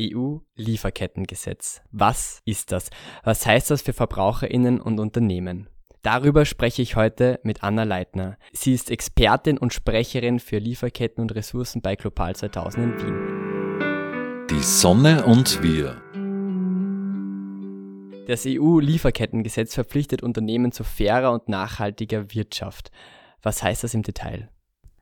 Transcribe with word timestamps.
EU-Lieferkettengesetz. 0.00 1.82
Was 1.90 2.40
ist 2.44 2.72
das? 2.72 2.90
Was 3.24 3.44
heißt 3.46 3.70
das 3.70 3.82
für 3.82 3.92
Verbraucherinnen 3.92 4.80
und 4.80 5.00
Unternehmen? 5.00 5.68
Darüber 6.02 6.44
spreche 6.44 6.80
ich 6.80 6.96
heute 6.96 7.40
mit 7.42 7.62
Anna 7.62 7.82
Leitner. 7.82 8.38
Sie 8.52 8.72
ist 8.72 8.90
Expertin 8.90 9.58
und 9.58 9.74
Sprecherin 9.74 10.38
für 10.38 10.58
Lieferketten 10.58 11.22
und 11.22 11.34
Ressourcen 11.34 11.82
bei 11.82 11.96
Global 11.96 12.36
2000 12.36 12.84
in 12.84 12.98
Wien. 12.98 14.46
Die 14.50 14.62
Sonne 14.62 15.26
und 15.26 15.62
wir. 15.62 16.00
Das 18.28 18.44
EU-Lieferkettengesetz 18.46 19.74
verpflichtet 19.74 20.22
Unternehmen 20.22 20.70
zu 20.70 20.84
fairer 20.84 21.32
und 21.32 21.48
nachhaltiger 21.48 22.32
Wirtschaft. 22.32 22.90
Was 23.42 23.62
heißt 23.62 23.84
das 23.84 23.94
im 23.94 24.02
Detail? 24.02 24.48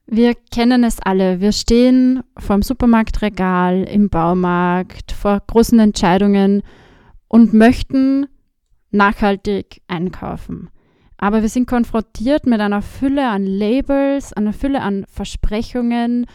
Wir 0.06 0.34
kennen 0.52 0.84
es 0.84 1.00
alle. 1.00 1.40
Wir 1.40 1.50
stehen 1.50 2.22
vor 2.38 2.56
dem 2.56 2.62
Supermarktregal, 2.62 3.82
im 3.82 4.08
Baumarkt, 4.08 5.10
vor 5.10 5.42
großen 5.44 5.80
Entscheidungen 5.80 6.62
und 7.26 7.52
möchten 7.52 8.26
nachhaltig 8.92 9.82
einkaufen. 9.88 10.70
Aber 11.18 11.42
wir 11.42 11.48
sind 11.48 11.66
konfrontiert 11.66 12.46
mit 12.46 12.60
einer 12.60 12.82
Fülle 12.82 13.28
an 13.28 13.46
Labels, 13.46 14.32
einer 14.32 14.52
Fülle 14.52 14.80
an 14.80 15.06
Versprechungen. 15.08 16.26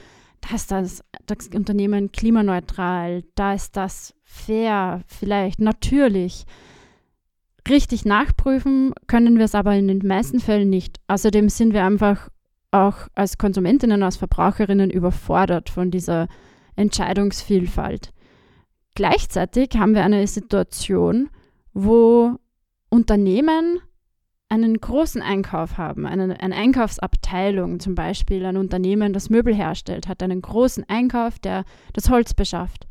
Da 0.42 0.56
ist 0.56 0.72
das, 0.72 1.04
das 1.28 1.50
Unternehmen 1.56 2.12
klimaneutral, 2.12 3.24
da 3.36 3.54
ist 3.54 3.78
das 3.78 4.14
fair, 4.24 5.02
vielleicht 5.08 5.60
natürlich. 5.60 6.46
Richtig 7.70 8.06
nachprüfen 8.06 8.94
können 9.08 9.38
wir 9.38 9.46
es 9.46 9.56
aber 9.56 9.76
in 9.76 9.88
den 9.88 10.06
meisten 10.06 10.40
Fällen 10.40 10.70
nicht. 10.70 11.00
Außerdem 11.08 11.48
sind 11.48 11.74
wir 11.74 11.86
einfach 11.86 12.28
auch 12.72 13.08
als 13.16 13.38
Konsumentinnen, 13.38 14.02
als 14.04 14.18
Verbraucherinnen 14.18 14.90
überfordert 14.90 15.70
von 15.70 15.92
dieser 15.92 16.28
Entscheidungsvielfalt. 16.76 18.14
Gleichzeitig 18.96 19.70
haben 19.78 19.94
wir 19.94 20.04
eine 20.04 20.26
Situation, 20.28 21.30
wo 21.74 22.38
Unternehmen 22.90 23.80
einen 24.50 24.78
großen 24.78 25.22
Einkauf 25.22 25.78
haben, 25.78 26.06
eine, 26.06 26.42
eine 26.42 26.56
Einkaufsabteilung 26.56 27.80
zum 27.80 27.96
Beispiel, 27.96 28.46
ein 28.46 28.58
Unternehmen, 28.58 29.14
das 29.14 29.30
Möbel 29.30 29.56
herstellt, 29.56 30.10
hat 30.10 30.22
einen 30.22 30.42
großen 30.42 30.84
Einkauf, 30.90 31.40
der 31.40 31.64
das 31.94 32.10
Holz 32.10 32.34
beschafft. 32.34 32.86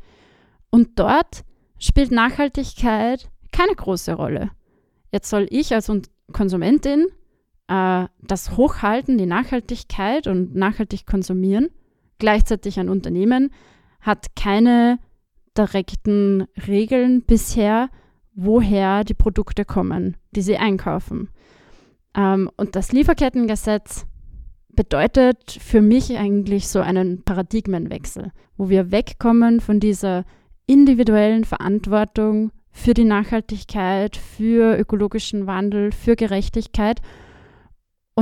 Und 0.71 0.97
dort 0.97 1.43
spielt 1.77 2.11
Nachhaltigkeit 2.11 3.29
keine 3.51 3.75
große 3.75 4.13
Rolle. 4.13 4.49
Jetzt 5.11 5.29
soll 5.29 5.45
ich 5.51 5.73
als 5.73 5.91
Konsumentin 6.31 7.07
äh, 7.71 8.07
das 8.21 8.57
Hochhalten, 8.57 9.17
die 9.17 9.25
Nachhaltigkeit 9.25 10.27
und 10.27 10.55
nachhaltig 10.55 11.05
konsumieren. 11.05 11.69
Gleichzeitig 12.19 12.79
ein 12.79 12.89
Unternehmen 12.89 13.51
hat 14.01 14.35
keine 14.35 14.99
direkten 15.57 16.47
Regeln 16.67 17.23
bisher, 17.23 17.89
woher 18.33 19.03
die 19.03 19.13
Produkte 19.13 19.63
kommen, 19.63 20.17
die 20.31 20.41
sie 20.41 20.57
einkaufen. 20.57 21.29
Ähm, 22.15 22.49
und 22.57 22.75
das 22.75 22.91
Lieferkettengesetz 22.91 24.05
bedeutet 24.73 25.51
für 25.51 25.81
mich 25.81 26.17
eigentlich 26.17 26.67
so 26.67 26.79
einen 26.79 27.23
Paradigmenwechsel, 27.23 28.31
wo 28.57 28.69
wir 28.69 28.91
wegkommen 28.91 29.61
von 29.61 29.79
dieser 29.79 30.25
individuellen 30.65 31.43
Verantwortung 31.43 32.51
für 32.71 32.93
die 32.93 33.03
Nachhaltigkeit, 33.03 34.15
für 34.15 34.77
ökologischen 34.77 35.45
Wandel, 35.47 35.91
für 35.91 36.15
Gerechtigkeit 36.15 37.01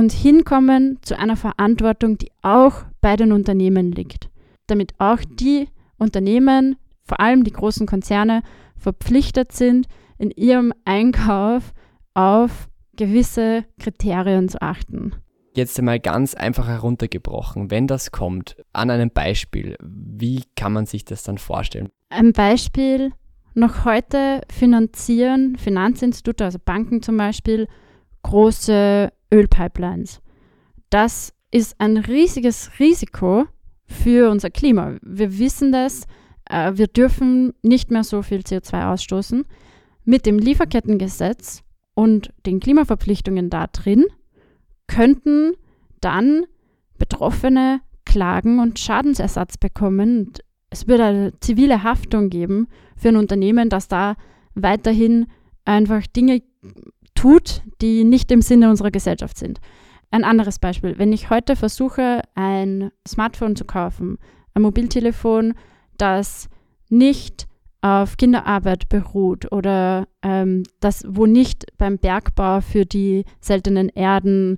und 0.00 0.12
hinkommen 0.12 0.98
zu 1.02 1.18
einer 1.18 1.36
Verantwortung, 1.36 2.16
die 2.16 2.30
auch 2.40 2.84
bei 3.02 3.16
den 3.16 3.32
Unternehmen 3.32 3.92
liegt, 3.92 4.30
damit 4.66 4.94
auch 4.98 5.18
die 5.28 5.68
Unternehmen, 5.98 6.76
vor 7.04 7.20
allem 7.20 7.44
die 7.44 7.52
großen 7.52 7.86
Konzerne, 7.86 8.42
verpflichtet 8.76 9.52
sind, 9.52 9.88
in 10.16 10.30
ihrem 10.30 10.72
Einkauf 10.86 11.74
auf 12.14 12.70
gewisse 12.96 13.66
Kriterien 13.78 14.48
zu 14.48 14.62
achten. 14.62 15.16
Jetzt 15.54 15.78
einmal 15.78 16.00
ganz 16.00 16.34
einfach 16.34 16.66
heruntergebrochen, 16.66 17.70
wenn 17.70 17.86
das 17.86 18.10
kommt, 18.10 18.56
an 18.72 18.88
einem 18.88 19.10
Beispiel, 19.10 19.76
wie 19.82 20.44
kann 20.56 20.72
man 20.72 20.86
sich 20.86 21.04
das 21.04 21.24
dann 21.24 21.36
vorstellen? 21.36 21.90
Ein 22.08 22.32
Beispiel, 22.32 23.12
noch 23.52 23.84
heute 23.84 24.40
finanzieren 24.50 25.56
Finanzinstitute, 25.56 26.46
also 26.46 26.58
Banken 26.64 27.02
zum 27.02 27.18
Beispiel, 27.18 27.68
große 28.22 29.12
Ölpipelines. 29.32 30.20
Das 30.90 31.32
ist 31.50 31.76
ein 31.78 31.96
riesiges 31.96 32.70
Risiko 32.78 33.46
für 33.86 34.30
unser 34.30 34.50
Klima. 34.50 34.96
Wir 35.02 35.38
wissen 35.38 35.72
das, 35.72 36.06
äh, 36.48 36.72
wir 36.74 36.86
dürfen 36.86 37.54
nicht 37.62 37.90
mehr 37.90 38.04
so 38.04 38.22
viel 38.22 38.40
CO2 38.40 38.92
ausstoßen. 38.92 39.44
Mit 40.04 40.26
dem 40.26 40.38
Lieferkettengesetz 40.38 41.62
und 41.94 42.32
den 42.46 42.60
Klimaverpflichtungen 42.60 43.50
da 43.50 43.66
drin 43.66 44.06
könnten 44.86 45.52
dann 46.00 46.46
Betroffene 46.98 47.80
Klagen 48.04 48.58
und 48.58 48.78
Schadensersatz 48.78 49.56
bekommen. 49.56 50.32
Es 50.68 50.86
würde 50.86 51.04
eine 51.04 51.40
zivile 51.40 51.82
Haftung 51.82 52.28
geben 52.28 52.68
für 52.96 53.08
ein 53.08 53.16
Unternehmen, 53.16 53.68
das 53.68 53.88
da 53.88 54.16
weiterhin 54.54 55.26
einfach 55.64 56.06
Dinge 56.06 56.42
tut, 57.20 57.62
die 57.82 58.04
nicht 58.04 58.32
im 58.32 58.40
Sinne 58.40 58.70
unserer 58.70 58.90
Gesellschaft 58.90 59.36
sind. 59.36 59.60
Ein 60.10 60.24
anderes 60.24 60.58
Beispiel, 60.58 60.98
wenn 60.98 61.12
ich 61.12 61.28
heute 61.28 61.54
versuche, 61.54 62.22
ein 62.34 62.90
Smartphone 63.06 63.56
zu 63.56 63.66
kaufen, 63.66 64.18
ein 64.54 64.62
Mobiltelefon, 64.62 65.52
das 65.98 66.48
nicht 66.88 67.46
auf 67.82 68.16
Kinderarbeit 68.16 68.88
beruht 68.88 69.52
oder 69.52 70.08
ähm, 70.22 70.62
das, 70.80 71.04
wo 71.06 71.26
nicht 71.26 71.66
beim 71.76 71.98
Bergbau 71.98 72.62
für 72.62 72.86
die 72.86 73.24
seltenen 73.38 73.90
Erden 73.90 74.56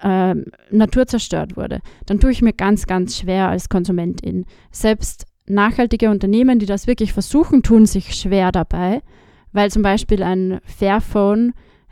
äh, 0.00 0.34
Natur 0.70 1.06
zerstört 1.06 1.56
wurde, 1.56 1.80
dann 2.06 2.20
tue 2.20 2.30
ich 2.30 2.42
mir 2.42 2.52
ganz, 2.52 2.86
ganz 2.86 3.18
schwer 3.18 3.48
als 3.48 3.68
Konsumentin. 3.68 4.46
Selbst 4.70 5.26
nachhaltige 5.46 6.10
Unternehmen, 6.10 6.60
die 6.60 6.66
das 6.66 6.86
wirklich 6.86 7.12
versuchen, 7.12 7.64
tun 7.64 7.86
sich 7.86 8.14
schwer 8.14 8.52
dabei, 8.52 9.02
weil 9.52 9.70
zum 9.70 9.82
Beispiel 9.82 10.22
ein 10.22 10.60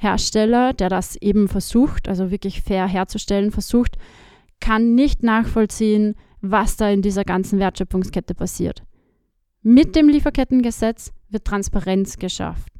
Fairphone-Hersteller, 0.02 0.72
der 0.72 0.88
das 0.88 1.16
eben 1.16 1.48
versucht, 1.48 2.08
also 2.08 2.30
wirklich 2.30 2.62
fair 2.62 2.86
herzustellen, 2.86 3.50
versucht, 3.50 3.96
kann 4.60 4.94
nicht 4.94 5.22
nachvollziehen, 5.22 6.14
was 6.40 6.76
da 6.76 6.90
in 6.90 7.02
dieser 7.02 7.24
ganzen 7.24 7.58
Wertschöpfungskette 7.58 8.34
passiert. 8.34 8.82
Mit 9.62 9.94
dem 9.94 10.08
Lieferkettengesetz 10.08 11.12
wird 11.30 11.44
Transparenz 11.44 12.18
geschafft. 12.18 12.72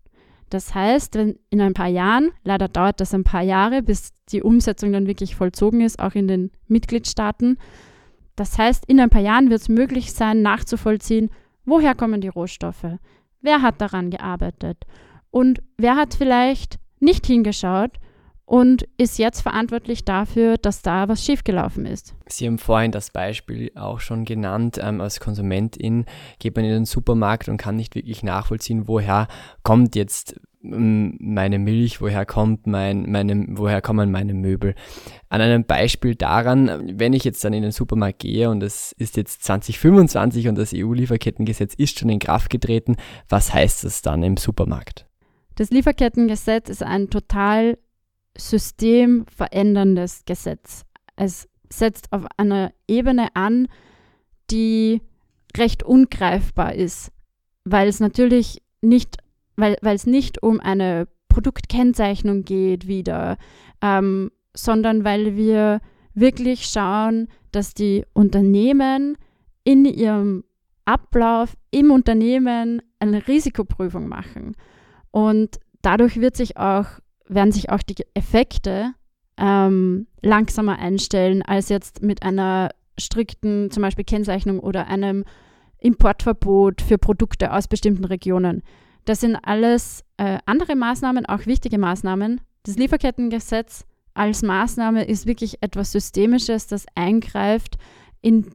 Das 0.50 0.74
heißt, 0.74 1.14
wenn 1.14 1.38
in 1.48 1.60
ein 1.60 1.74
paar 1.74 1.88
Jahren, 1.88 2.30
leider 2.44 2.68
dauert 2.68 3.00
das 3.00 3.14
ein 3.14 3.24
paar 3.24 3.42
Jahre, 3.42 3.82
bis 3.82 4.12
die 4.30 4.42
Umsetzung 4.42 4.92
dann 4.92 5.06
wirklich 5.06 5.34
vollzogen 5.34 5.80
ist, 5.80 5.98
auch 5.98 6.14
in 6.14 6.28
den 6.28 6.50
Mitgliedstaaten. 6.66 7.56
Das 8.36 8.58
heißt, 8.58 8.84
in 8.86 9.00
ein 9.00 9.10
paar 9.10 9.22
Jahren 9.22 9.48
wird 9.48 9.62
es 9.62 9.68
möglich 9.68 10.12
sein, 10.12 10.42
nachzuvollziehen, 10.42 11.30
woher 11.64 11.94
kommen 11.94 12.20
die 12.20 12.28
Rohstoffe, 12.28 12.98
wer 13.40 13.62
hat 13.62 13.80
daran 13.80 14.10
gearbeitet 14.10 14.84
und 15.30 15.62
wer 15.78 15.96
hat 15.96 16.14
vielleicht 16.14 16.78
nicht 17.02 17.26
hingeschaut 17.26 17.98
und 18.44 18.86
ist 18.98 19.18
jetzt 19.18 19.40
verantwortlich 19.40 20.04
dafür, 20.04 20.58
dass 20.58 20.82
da 20.82 21.08
was 21.08 21.24
schiefgelaufen 21.24 21.86
ist. 21.86 22.14
Sie 22.26 22.46
haben 22.46 22.58
vorhin 22.58 22.90
das 22.90 23.10
Beispiel 23.10 23.70
auch 23.74 24.00
schon 24.00 24.24
genannt. 24.24 24.78
Ähm, 24.82 25.00
als 25.00 25.20
Konsumentin 25.20 26.04
geht 26.38 26.56
man 26.56 26.64
in 26.64 26.72
den 26.72 26.84
Supermarkt 26.84 27.48
und 27.48 27.56
kann 27.56 27.76
nicht 27.76 27.94
wirklich 27.94 28.22
nachvollziehen, 28.22 28.88
woher 28.88 29.28
kommt 29.62 29.96
jetzt 29.96 30.38
ähm, 30.62 31.16
meine 31.20 31.58
Milch, 31.58 32.00
woher 32.00 32.26
kommt 32.26 32.66
mein, 32.66 33.10
meine, 33.10 33.46
woher 33.50 33.80
kommen 33.80 34.10
meine 34.10 34.34
Möbel. 34.34 34.74
An 35.28 35.40
einem 35.40 35.64
Beispiel 35.64 36.14
daran, 36.14 36.98
wenn 36.98 37.14
ich 37.14 37.24
jetzt 37.24 37.42
dann 37.44 37.54
in 37.54 37.62
den 37.62 37.72
Supermarkt 37.72 38.18
gehe 38.18 38.50
und 38.50 38.62
es 38.62 38.92
ist 38.92 39.16
jetzt 39.16 39.44
2025 39.44 40.48
und 40.48 40.56
das 40.56 40.72
EU-Lieferkettengesetz 40.74 41.74
ist 41.74 41.98
schon 41.98 42.10
in 42.10 42.18
Kraft 42.18 42.50
getreten, 42.50 42.96
was 43.28 43.54
heißt 43.54 43.84
das 43.84 44.02
dann 44.02 44.22
im 44.22 44.36
Supermarkt? 44.36 45.06
Das 45.54 45.70
Lieferkettengesetz 45.70 46.68
ist 46.68 46.82
ein 46.82 47.10
total 47.10 47.78
systemveränderndes 48.36 50.24
Gesetz. 50.24 50.84
Es 51.16 51.48
setzt 51.70 52.12
auf 52.12 52.26
einer 52.36 52.72
Ebene 52.88 53.28
an, 53.34 53.68
die 54.50 55.02
recht 55.56 55.82
ungreifbar 55.82 56.74
ist, 56.74 57.12
weil 57.64 57.88
es 57.88 58.00
natürlich 58.00 58.62
nicht, 58.80 59.18
weil, 59.56 59.76
weil 59.82 59.96
es 59.96 60.06
nicht 60.06 60.42
um 60.42 60.60
eine 60.60 61.06
Produktkennzeichnung 61.28 62.44
geht 62.44 62.86
wieder, 62.86 63.36
ähm, 63.80 64.30
sondern 64.54 65.04
weil 65.04 65.36
wir 65.36 65.80
wirklich 66.14 66.66
schauen, 66.66 67.28
dass 67.52 67.74
die 67.74 68.04
Unternehmen 68.12 69.16
in 69.64 69.84
ihrem 69.84 70.44
Ablauf 70.84 71.56
im 71.70 71.90
Unternehmen 71.90 72.82
eine 72.98 73.26
Risikoprüfung 73.28 74.08
machen. 74.08 74.56
Und 75.12 75.60
dadurch 75.82 76.20
wird 76.20 76.36
sich 76.36 76.56
auch 76.56 76.86
werden 77.28 77.52
sich 77.52 77.70
auch 77.70 77.82
die 77.82 78.04
Effekte 78.14 78.94
ähm, 79.38 80.06
langsamer 80.20 80.78
einstellen 80.78 81.42
als 81.42 81.68
jetzt 81.68 82.02
mit 82.02 82.22
einer 82.22 82.70
strikten 82.98 83.70
zum 83.70 83.82
Beispiel 83.82 84.04
Kennzeichnung 84.04 84.60
oder 84.60 84.86
einem 84.88 85.24
Importverbot 85.78 86.82
für 86.82 86.98
Produkte 86.98 87.52
aus 87.52 87.68
bestimmten 87.68 88.04
Regionen. 88.04 88.62
Das 89.04 89.20
sind 89.20 89.36
alles 89.36 90.04
äh, 90.16 90.38
andere 90.46 90.76
Maßnahmen, 90.76 91.26
auch 91.26 91.46
wichtige 91.46 91.78
Maßnahmen. 91.78 92.40
Das 92.64 92.76
Lieferkettengesetz 92.76 93.84
als 94.14 94.42
Maßnahme 94.42 95.04
ist 95.04 95.26
wirklich 95.26 95.62
etwas 95.62 95.90
Systemisches, 95.90 96.66
das 96.66 96.86
eingreift 96.94 97.78
in 98.20 98.50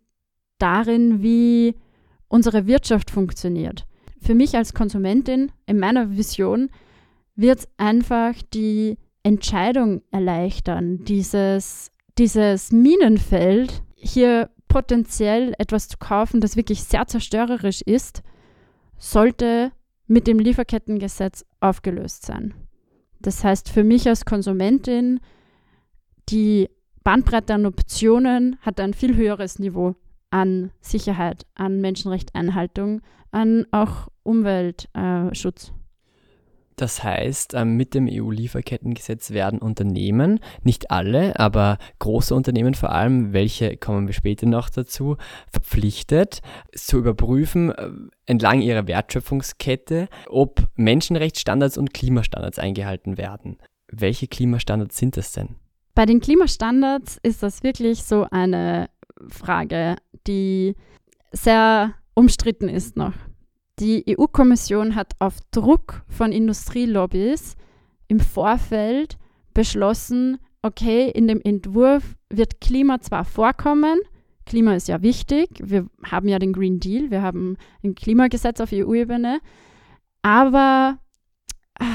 darin, 0.60 1.22
wie 1.22 1.76
unsere 2.30 2.68
Wirtschaft 2.68 3.12
funktioniert. 3.12 3.87
Für 4.20 4.36
mich 4.36 4.56
als 4.56 4.74
Konsumentin, 4.74 5.52
in 5.66 5.80
meiner 5.80 6.18
Vision, 6.18 6.70
wird 7.36 7.60
es 7.60 7.68
einfach 7.78 8.34
die 8.54 8.98
Entscheidung 9.24 10.02
erleichtern, 10.12 11.04
dieses, 11.04 11.92
dieses 12.18 12.72
Minenfeld 12.72 13.84
hier 13.96 14.50
potenziell 14.68 15.54
etwas 15.58 15.88
zu 15.88 15.98
kaufen, 15.98 16.42
das 16.42 16.56
wirklich 16.56 16.84
sehr 16.84 17.08
zerstörerisch 17.08 17.82
ist, 17.82 18.24
sollte 18.98 19.72
mit 20.08 20.28
dem 20.28 20.40
Lieferkettengesetz 20.40 21.46
aufgelöst 21.60 22.26
sein. 22.26 22.54
Das 23.20 23.44
heißt, 23.44 23.70
für 23.70 23.84
mich 23.84 24.08
als 24.08 24.26
Konsumentin, 24.26 25.20
die 26.30 26.70
Bandbreite 27.04 27.54
an 27.54 27.66
Optionen 27.66 28.58
hat 28.62 28.80
ein 28.80 28.94
viel 28.94 29.16
höheres 29.16 29.60
Niveau 29.60 29.96
an 30.30 30.72
Sicherheit, 30.82 31.46
an 31.56 31.82
Menschenrechteinhaltung, 31.82 33.02
an 33.32 33.66
auch 33.72 34.10
Umweltschutz. 34.24 35.68
Äh, 35.70 35.78
das 36.78 37.04
heißt, 37.04 37.56
ähm, 37.56 37.76
mit 37.76 37.96
dem 37.96 38.08
EU-Lieferkettengesetz 38.08 39.32
werden 39.32 39.58
Unternehmen, 39.58 40.40
nicht 40.62 40.92
alle, 40.92 41.40
aber 41.40 41.80
große 41.98 42.36
Unternehmen 42.36 42.76
vor 42.76 42.92
allem, 42.92 43.34
welche 43.34 43.78
kommen 43.78 44.06
wir 44.06 44.14
später 44.14 44.46
noch 44.46 44.70
dazu, 44.70 45.18
verpflichtet 45.52 46.42
zu 46.76 47.00
überprüfen 47.00 47.72
äh, 47.72 47.90
entlang 48.28 48.62
ihrer 48.62 48.86
Wertschöpfungskette, 48.86 50.08
ob 50.28 50.70
Menschenrechtsstandards 50.76 51.80
und 51.80 51.96
Klimastandards 51.96 52.60
eingehalten 52.60 53.18
werden. 53.18 53.58
Welche 53.92 54.28
Klimastandards 54.28 54.98
sind 54.98 55.18
das 55.18 55.32
denn? 55.32 55.56
Bei 55.96 56.06
den 56.06 56.20
Klimastandards 56.20 57.18
ist 57.24 57.42
das 57.42 57.64
wirklich 57.64 58.04
so 58.04 58.28
eine 58.30 58.88
Frage, 59.30 59.96
die 60.28 60.76
sehr 61.32 61.94
umstritten 62.14 62.70
ist 62.70 62.98
noch. 62.98 63.14
Die 63.80 64.04
EU-Kommission 64.08 64.96
hat 64.96 65.14
auf 65.20 65.36
Druck 65.52 66.04
von 66.08 66.32
Industrielobbys 66.32 67.56
im 68.08 68.20
Vorfeld 68.20 69.18
beschlossen, 69.54 70.40
okay, 70.62 71.10
in 71.10 71.28
dem 71.28 71.42
Entwurf 71.42 72.16
wird 72.30 72.60
Klima 72.60 73.00
zwar 73.02 73.24
vorkommen, 73.24 74.00
Klima 74.48 74.76
ist 74.76 74.88
ja 74.88 75.02
wichtig, 75.02 75.50
wir 75.62 75.88
haben 76.04 76.28
ja 76.28 76.40
den 76.40 76.54
Green 76.54 76.80
Deal, 76.80 77.12
wir 77.12 77.22
haben 77.22 77.58
ein 77.84 77.96
Klimagesetz 77.96 78.62
auf 78.62 78.72
EU-Ebene, 78.72 79.40
aber 80.22 80.98
ah, 81.80 81.86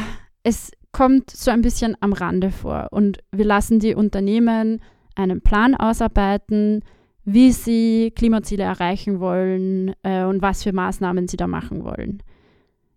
es 0.42 0.70
kommt 0.92 1.30
so 1.30 1.50
ein 1.50 1.62
bisschen 1.62 1.96
am 2.00 2.12
Rande 2.12 2.50
vor 2.50 2.88
und 2.90 3.18
wir 3.32 3.46
lassen 3.46 3.80
die 3.80 3.94
Unternehmen 3.94 4.82
einen 5.16 5.40
Plan 5.40 5.74
ausarbeiten, 5.74 6.84
wie 7.24 7.52
sie 7.52 8.12
Klimaziele 8.14 8.64
erreichen 8.64 9.20
wollen 9.20 9.94
äh, 10.02 10.24
und 10.24 10.42
was 10.42 10.62
für 10.62 10.72
Maßnahmen 10.72 11.28
sie 11.28 11.36
da 11.36 11.46
machen 11.46 11.84
wollen. 11.84 12.22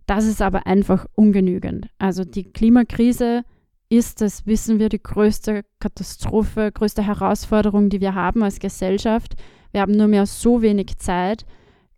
Das 0.08 0.26
ist 0.26 0.42
aber 0.42 0.68
einfach 0.68 1.06
ungenügend. 1.14 1.88
Also 1.98 2.24
die 2.24 2.52
Klimakrise 2.52 3.44
ist, 3.90 4.22
das 4.22 4.46
wissen 4.46 4.80
wir, 4.80 4.90
die 4.90 5.02
größte 5.02 5.64
Katastrophe, 5.80 6.72
größte 6.72 7.06
Herausforderung, 7.06 7.90
die 7.90 8.02
wir 8.02 8.16
haben 8.16 8.44
als 8.44 8.60
Gesellschaft. 8.60 9.36
Wir 9.72 9.82
haben 9.82 9.94
nur 9.94 10.08
mehr 10.08 10.26
so 10.26 10.62
wenig 10.62 10.98
Zeit, 10.98 11.46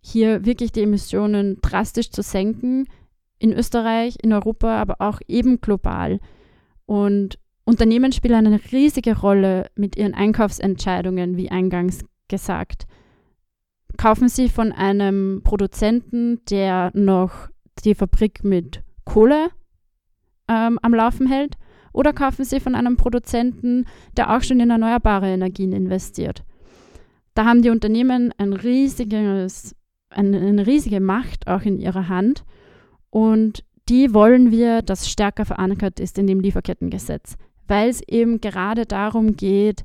hier 0.01 0.45
wirklich 0.45 0.71
die 0.71 0.83
Emissionen 0.83 1.57
drastisch 1.61 2.11
zu 2.11 2.21
senken, 2.21 2.87
in 3.39 3.53
Österreich, 3.53 4.15
in 4.21 4.33
Europa, 4.33 4.81
aber 4.81 4.95
auch 4.99 5.19
eben 5.27 5.61
global. 5.61 6.19
Und 6.85 7.37
Unternehmen 7.65 8.11
spielen 8.11 8.47
eine 8.47 8.59
riesige 8.71 9.19
Rolle 9.19 9.69
mit 9.75 9.95
ihren 9.97 10.13
Einkaufsentscheidungen, 10.13 11.37
wie 11.37 11.51
eingangs 11.51 12.05
gesagt. 12.27 12.85
Kaufen 13.97 14.29
Sie 14.29 14.49
von 14.49 14.71
einem 14.71 15.41
Produzenten, 15.43 16.41
der 16.49 16.91
noch 16.93 17.49
die 17.83 17.95
Fabrik 17.95 18.43
mit 18.43 18.83
Kohle 19.05 19.49
ähm, 20.47 20.79
am 20.81 20.93
Laufen 20.93 21.27
hält, 21.27 21.57
oder 21.93 22.13
kaufen 22.13 22.45
Sie 22.45 22.59
von 22.59 22.75
einem 22.75 22.95
Produzenten, 22.95 23.85
der 24.15 24.35
auch 24.35 24.43
schon 24.43 24.59
in 24.59 24.69
erneuerbare 24.69 25.29
Energien 25.29 25.71
investiert. 25.73 26.43
Da 27.33 27.45
haben 27.45 27.61
die 27.61 27.69
Unternehmen 27.69 28.33
ein 28.37 28.53
riesiges, 28.53 29.75
eine, 30.09 30.39
eine 30.39 30.67
riesige 30.67 30.99
Macht 30.99 31.47
auch 31.47 31.61
in 31.61 31.79
ihrer 31.79 32.07
Hand 32.07 32.43
und 33.09 33.63
die 33.89 34.13
wollen 34.13 34.51
wir, 34.51 34.81
dass 34.81 35.09
stärker 35.09 35.45
verankert 35.45 35.99
ist 35.99 36.17
in 36.17 36.27
dem 36.27 36.39
Lieferkettengesetz, 36.39 37.35
weil 37.67 37.89
es 37.89 38.01
eben 38.07 38.41
gerade 38.41 38.85
darum 38.85 39.35
geht, 39.37 39.83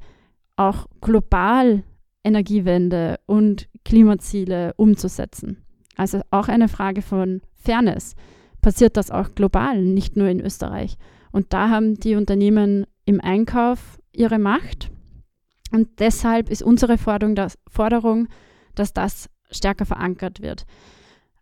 auch 0.57 0.87
global 1.01 1.85
Energiewende 2.25 3.19
und 3.27 3.69
Klimaziele 3.85 4.75
umzusetzen. 4.77 5.65
Also 5.97 6.21
auch 6.31 6.49
eine 6.49 6.69
Frage 6.69 7.03
von 7.03 7.43
Fairness. 7.55 8.15
Passiert 8.61 8.97
das 8.97 9.11
auch 9.11 9.35
global, 9.35 9.83
nicht 9.83 10.17
nur 10.17 10.29
in 10.29 10.41
Österreich? 10.41 10.97
Und 11.33 11.53
da 11.53 11.69
haben 11.69 11.95
die 11.95 12.15
Unternehmen 12.15 12.87
im 13.05 13.21
Einkauf 13.21 13.99
ihre 14.13 14.39
Macht. 14.39 14.91
Und 15.73 15.89
deshalb 15.99 16.51
ist 16.51 16.63
unsere 16.63 16.99
Forderung, 16.99 17.35
dass, 17.35 17.59
Forderung, 17.69 18.29
dass 18.75 18.93
das 18.93 19.29
stärker 19.51 19.87
verankert 19.87 20.41
wird. 20.41 20.67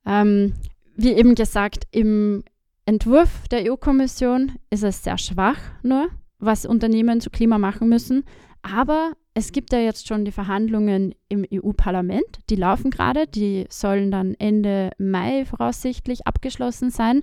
Ähm, 0.06 0.54
wie 0.96 1.12
eben 1.12 1.34
gesagt, 1.34 1.84
im 1.90 2.44
Entwurf 2.86 3.48
der 3.48 3.70
EU-Kommission 3.70 4.52
ist 4.70 4.84
es 4.84 5.02
sehr 5.02 5.18
schwach 5.18 5.58
nur, 5.82 6.08
was 6.38 6.66
Unternehmen 6.66 7.20
zu 7.20 7.30
Klima 7.30 7.58
machen 7.58 7.88
müssen. 7.88 8.24
Aber 8.62 9.12
es 9.34 9.52
gibt 9.52 9.72
ja 9.72 9.78
jetzt 9.78 10.08
schon 10.08 10.24
die 10.24 10.32
Verhandlungen 10.32 11.14
im 11.28 11.46
EU-Parlament, 11.52 12.40
die 12.50 12.56
laufen 12.56 12.90
gerade, 12.90 13.26
die 13.26 13.66
sollen 13.70 14.10
dann 14.10 14.34
Ende 14.34 14.90
Mai 14.98 15.44
voraussichtlich 15.44 16.26
abgeschlossen 16.26 16.90
sein. 16.90 17.22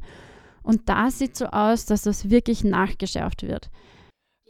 Und 0.63 0.89
da 0.89 1.12
sieht 1.12 1.36
so 1.36 1.48
aus, 1.48 1.86
dass 1.86 2.04
das 2.04 2.30
wirklich 2.30 2.63
nachgeschärft 2.63 3.44
wird. 3.44 3.69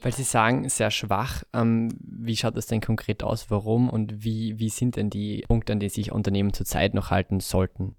Weil 0.02 0.14
Sie 0.14 0.24
sagen, 0.24 0.70
sehr 0.70 0.92
schwach. 0.92 1.44
Ähm, 1.54 1.90
wie 2.00 2.36
schaut 2.36 2.56
das 2.56 2.68
denn 2.68 2.82
konkret 2.82 3.24
aus? 3.24 3.50
Warum 3.50 3.90
und 3.90 4.24
wie, 4.24 4.60
wie 4.60 4.70
sind 4.70 4.96
denn 4.96 5.10
die 5.10 5.44
Punkte, 5.48 5.74
an 5.74 5.80
die 5.80 5.90
sich 5.90 6.12
Unternehmen 6.12 6.54
zurzeit 6.54 6.94
noch 6.94 7.10
halten 7.10 7.40
sollten? 7.40 7.96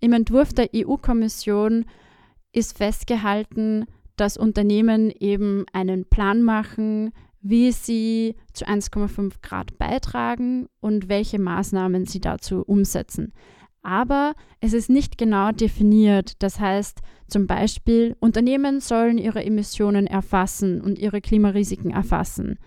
Im 0.00 0.12
Entwurf 0.12 0.52
der 0.52 0.68
EU-Kommission 0.74 1.86
ist 2.52 2.76
festgehalten, 2.76 3.86
dass 4.16 4.36
Unternehmen 4.36 5.10
eben 5.10 5.64
einen 5.72 6.04
Plan 6.08 6.42
machen, 6.42 7.12
wie 7.40 7.72
sie 7.72 8.36
zu 8.52 8.66
1,5 8.66 9.34
Grad 9.42 9.78
beitragen 9.78 10.66
und 10.80 11.08
welche 11.08 11.38
Maßnahmen 11.38 12.06
sie 12.06 12.20
dazu 12.20 12.62
umsetzen. 12.62 13.32
Aber 13.82 14.34
es 14.60 14.72
ist 14.72 14.90
nicht 14.90 15.18
genau 15.18 15.52
definiert. 15.52 16.42
Das 16.42 16.58
heißt 16.58 17.00
zum 17.28 17.46
Beispiel, 17.46 18.16
Unternehmen 18.20 18.80
sollen 18.80 19.18
ihre 19.18 19.44
Emissionen 19.44 20.06
erfassen 20.06 20.80
und 20.80 20.98
ihre 20.98 21.20
Klimarisiken 21.20 21.90
erfassen. 21.90 22.58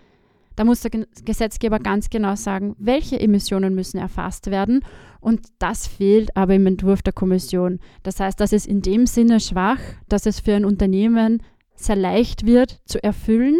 Da 0.56 0.64
muss 0.64 0.80
der 0.80 0.90
Gesetzgeber 1.24 1.78
ganz 1.78 2.10
genau 2.10 2.34
sagen, 2.36 2.74
welche 2.78 3.18
Emissionen 3.18 3.74
müssen 3.74 3.98
erfasst 3.98 4.50
werden. 4.50 4.84
Und 5.20 5.46
das 5.58 5.86
fehlt 5.86 6.36
aber 6.36 6.54
im 6.54 6.66
Entwurf 6.66 7.02
der 7.02 7.12
Kommission. 7.12 7.78
Das 8.02 8.20
heißt, 8.20 8.38
das 8.38 8.52
ist 8.52 8.66
in 8.66 8.82
dem 8.82 9.06
Sinne 9.06 9.40
schwach, 9.40 9.80
dass 10.08 10.26
es 10.26 10.40
für 10.40 10.54
ein 10.54 10.64
Unternehmen 10.64 11.42
sehr 11.74 11.96
leicht 11.96 12.46
wird 12.46 12.80
zu 12.84 13.02
erfüllen 13.02 13.58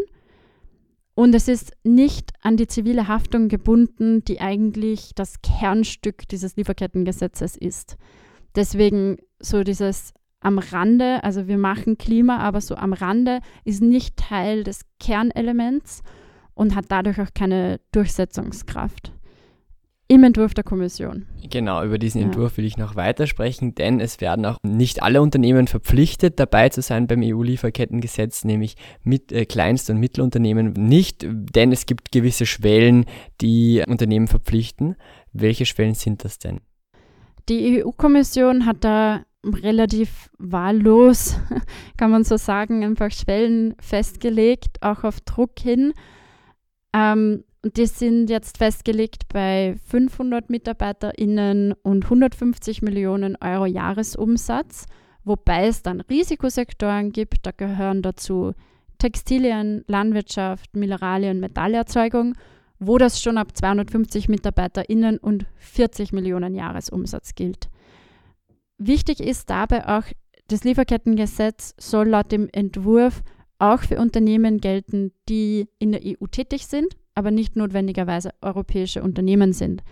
und 1.15 1.35
es 1.35 1.49
ist 1.49 1.73
nicht 1.85 2.33
an 2.41 2.57
die 2.57 2.67
zivile 2.67 3.09
Haftung 3.09 3.49
gebunden, 3.49 4.25
die 4.25 4.41
eigentlich 4.41 5.15
das 5.15 5.43
Kernstück 5.43 6.29
dieses 6.29 6.57
Lieferkettengesetzes 6.57 7.57
ist. 7.57 7.97
Deswegen 8.55 9.19
so 9.39 9.63
dieses 9.63 10.15
am 10.41 10.59
Rande, 10.59 11.23
also 11.23 11.47
wir 11.47 11.59
machen 11.59 11.99
Klima, 11.99 12.39
aber 12.39 12.61
so 12.61 12.75
am 12.75 12.93
Rande 12.93 13.41
ist 13.65 13.83
nicht 13.83 14.17
Teil 14.17 14.65
des 14.65 14.81
Kernelements 14.99 16.03
und 16.55 16.75
hat 16.75 16.87
dadurch 16.89 17.21
auch 17.21 17.35
keine 17.35 17.81
Durchsetzungskraft 17.93 19.13
im 20.13 20.25
Entwurf 20.25 20.53
der 20.53 20.63
Kommission. 20.63 21.25
Genau, 21.49 21.83
über 21.83 21.99
diesen 21.99 22.21
ja. 22.21 22.27
Entwurf 22.27 22.59
will 22.59 22.67
ich 22.67 22.77
noch 22.77 22.97
weitersprechen, 22.97 23.75
denn 23.75 23.99
es 23.99 24.21
werden 24.21 24.45
auch 24.45 24.59
nicht 24.63 25.03
alle 25.03 25.23
Unternehmen 25.23 25.69
verpflichtet, 25.69 26.39
dabei 26.39 26.69
zu 26.69 26.83
sein 26.83 27.07
beim 27.07 27.23
EU-Lieferkettengesetz, 27.23 28.45
nämlich 28.45 28.77
mit 29.03 29.33
äh, 29.33 29.47
Kleinst- 29.47 29.89
und 29.89 29.99
Mittelunternehmen 29.99 30.75
nicht, 30.75 31.27
denn 31.27 31.73
es 31.73 31.87
gibt 31.87 32.13
gewisse 32.13 32.45
Schwellen, 32.45 33.07
die 33.41 33.83
Unternehmen 33.87 34.29
verpflichten. 34.29 34.97
Welche 35.33 35.65
Schwellen 35.65 35.95
sind 35.95 36.25
das 36.25 36.39
denn? 36.39 36.61
Die 37.49 37.83
EU-Kommission 37.83 38.67
hat 38.67 38.85
da 38.85 39.23
relativ 39.47 40.29
wahllos, 40.39 41.41
kann 41.97 42.11
man 42.11 42.25
so 42.25 42.37
sagen, 42.37 42.85
einfach 42.85 43.11
Schwellen 43.11 43.75
festgelegt, 43.81 44.77
auch 44.83 45.05
auf 45.05 45.23
Druck 45.23 45.59
hin. 45.59 45.95
Ähm, 46.93 47.45
Und 47.65 47.77
die 47.77 47.87
sind 47.87 48.29
jetzt 48.29 48.59
festgelegt 48.59 49.29
bei 49.33 49.77
500 49.87 50.51
MitarbeiterInnen 50.51 51.75
und 51.83 52.05
150 52.05 52.83
Millionen 52.83 53.37
Euro 53.37 53.67
Jahresumsatz, 53.67 54.87
wobei 55.23 55.69
es 55.69 55.83
dann 55.83 56.01
Risikosektoren 56.01 57.13
gibt. 57.13 57.47
Da 57.47 57.53
gehören 57.53 58.03
dazu 58.03 58.53
Textilien, 58.99 59.85
Landwirtschaft, 59.87 60.75
Mineralien, 60.75 61.39
Metallerzeugung, 61.39 62.35
wo 62.81 62.99
das 62.99 63.23
schon 63.23 63.39
ab 63.39 63.57
250 63.57 64.29
MitarbeiterInnen 64.29 65.19
und 65.19 65.47
40 65.59 66.13
Millionen 66.13 66.57
Jahresumsatz 66.57 67.37
gilt. 67.37 67.69
Wichtig 68.79 69.21
ist 69.21 69.51
dabei 69.51 69.87
auch, 69.87 70.05
das 70.49 70.65
Lieferkettengesetz 70.65 71.75
soll 71.79 72.09
laut 72.09 72.33
dem 72.33 72.49
Entwurf 72.51 73.23
auch 73.61 73.81
für 73.81 74.01
Unternehmen 74.01 74.59
gelten, 74.59 75.13
die 75.29 75.69
in 75.79 75.93
der 75.93 76.03
EU 76.05 76.27
tätig 76.27 76.67
sind, 76.67 76.97
aber 77.15 77.31
nicht 77.31 77.57
notwendigerweise 77.57 78.31
europäische 78.41 79.03
Unternehmen 79.03 79.53
sind. 79.53 79.83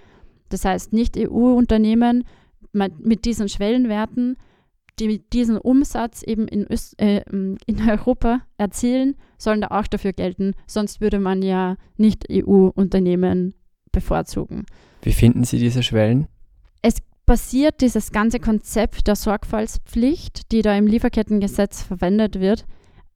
Das 0.48 0.64
heißt, 0.64 0.92
nicht 0.92 1.16
EU-Unternehmen 1.16 2.24
mit 2.72 3.24
diesen 3.24 3.48
Schwellenwerten, 3.48 4.36
die 4.98 5.22
diesen 5.30 5.56
Umsatz 5.56 6.22
eben 6.22 6.46
in, 6.46 6.70
Öst, 6.70 7.00
äh, 7.00 7.22
in 7.30 7.88
Europa 7.88 8.42
erzielen, 8.58 9.16
sollen 9.38 9.62
da 9.62 9.68
auch 9.68 9.86
dafür 9.86 10.12
gelten. 10.12 10.52
Sonst 10.66 11.00
würde 11.00 11.20
man 11.20 11.42
ja 11.42 11.76
nicht 11.96 12.26
EU-Unternehmen 12.30 13.54
bevorzugen. 13.92 14.66
Wie 15.02 15.12
finden 15.12 15.44
Sie 15.44 15.58
diese 15.58 15.82
Schwellen? 15.82 16.28
Es 16.82 16.96
basiert 17.26 17.80
dieses 17.80 18.12
ganze 18.12 18.40
Konzept 18.40 19.06
der 19.06 19.16
Sorgfaltspflicht, 19.16 20.52
die 20.52 20.62
da 20.62 20.76
im 20.76 20.86
Lieferkettengesetz 20.86 21.82
verwendet 21.82 22.40
wird, 22.40 22.66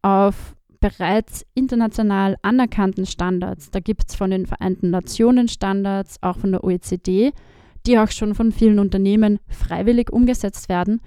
auf 0.02 0.56
bereits 0.84 1.46
international 1.54 2.36
anerkannten 2.42 3.06
Standards. 3.06 3.70
Da 3.70 3.80
gibt 3.80 4.10
es 4.10 4.16
von 4.16 4.30
den 4.30 4.44
Vereinten 4.44 4.90
Nationen 4.90 5.48
Standards, 5.48 6.22
auch 6.22 6.36
von 6.36 6.52
der 6.52 6.62
OECD, 6.62 7.32
die 7.86 7.98
auch 7.98 8.10
schon 8.10 8.34
von 8.34 8.52
vielen 8.52 8.78
Unternehmen 8.78 9.40
freiwillig 9.48 10.12
umgesetzt 10.12 10.68
werden. 10.68 11.00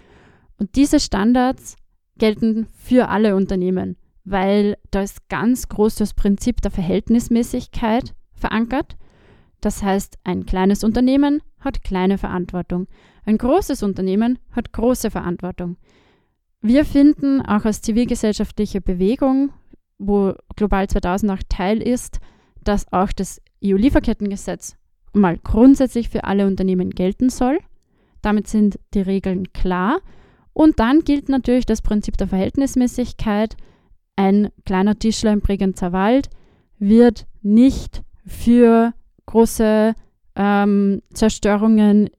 Und 0.58 0.76
diese 0.78 1.00
Standards 1.00 1.76
gelten 2.18 2.66
für 2.74 3.10
alle 3.10 3.36
Unternehmen, 3.36 3.98
weil 4.26 4.78
da 4.90 5.04
ist 5.04 5.30
ganz 5.30 5.70
groß 5.70 5.94
das 5.94 6.16
Prinzip 6.16 6.60
der 6.62 6.72
Verhältnismäßigkeit 6.72 8.16
verankert. 8.34 8.98
Das 9.62 9.84
heißt, 9.84 10.18
ein 10.24 10.48
kleines 10.48 10.84
Unternehmen 10.84 11.44
hat 11.60 11.84
kleine 11.84 12.18
Verantwortung. 12.18 12.88
Ein 13.26 13.38
großes 13.38 13.84
Unternehmen 13.84 14.40
hat 14.50 14.74
große 14.74 15.12
Verantwortung. 15.12 15.78
Wir 16.62 16.84
finden 16.84 17.42
auch 17.42 17.66
als 17.66 17.84
zivilgesellschaftliche 17.84 18.82
Bewegung, 18.82 19.52
wo 19.98 20.34
Global 20.56 20.88
2008 20.88 21.50
Teil 21.50 21.82
ist, 21.82 22.20
dass 22.64 22.92
auch 22.92 23.12
das 23.12 23.42
EU-Lieferkettengesetz 23.64 24.76
mal 25.14 25.38
grundsätzlich 25.38 26.10
für 26.10 26.24
alle 26.24 26.46
Unternehmen 26.46 26.92
gelten 26.92 27.30
soll. 27.30 27.60
Damit 28.22 28.48
sind 28.48 28.80
die 28.94 29.02
Regeln 29.02 29.52
klar. 29.54 30.00
Und 30.54 30.80
dann 30.80 31.02
gilt 31.02 31.30
natürlich 31.30 31.66
das 31.66 31.82
Prinzip 31.82 32.18
der 32.18 32.28
Verhältnismäßigkeit. 32.28 33.56
Ein 34.16 34.50
kleiner 34.66 34.98
Tischler 34.98 35.34
im 35.34 35.42
Bregenzer 35.42 35.92
Wald 35.92 36.30
wird 36.80 37.28
nicht 37.42 38.04
für 38.26 38.94
große 39.28 39.94
ähm, 40.36 41.02
Zerstörungen 41.14 42.10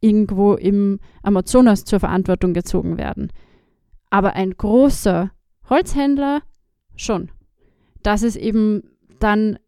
irgendwo 0.00 0.54
im 0.54 1.00
Amazonas 1.22 1.84
zur 1.84 2.00
Verantwortung 2.00 2.54
gezogen 2.54 2.98
werden. 2.98 3.32
Aber 4.10 4.34
ein 4.34 4.50
großer 4.50 5.30
Holzhändler 5.70 6.42
schon. 6.96 7.30
Das 8.02 8.22
ist 8.22 8.36
eben 8.36 8.82
dann 9.18 9.58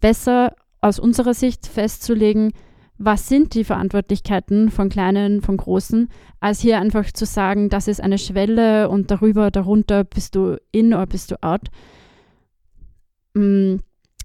besser 0.00 0.54
aus 0.80 0.98
unserer 0.98 1.34
Sicht 1.34 1.66
festzulegen, 1.66 2.52
was 2.98 3.28
sind 3.28 3.54
die 3.54 3.64
Verantwortlichkeiten 3.64 4.70
von 4.70 4.88
kleinen, 4.88 5.40
von 5.40 5.56
großen, 5.56 6.08
als 6.40 6.60
hier 6.60 6.78
einfach 6.78 7.10
zu 7.10 7.26
sagen, 7.26 7.68
das 7.68 7.88
ist 7.88 8.00
eine 8.00 8.18
Schwelle 8.18 8.88
und 8.88 9.10
darüber, 9.10 9.50
darunter 9.50 10.04
bist 10.04 10.34
du 10.34 10.56
in 10.70 10.94
oder 10.94 11.06
bist 11.06 11.30
du 11.30 11.42
out. 11.42 11.68
Mm, 13.34 13.76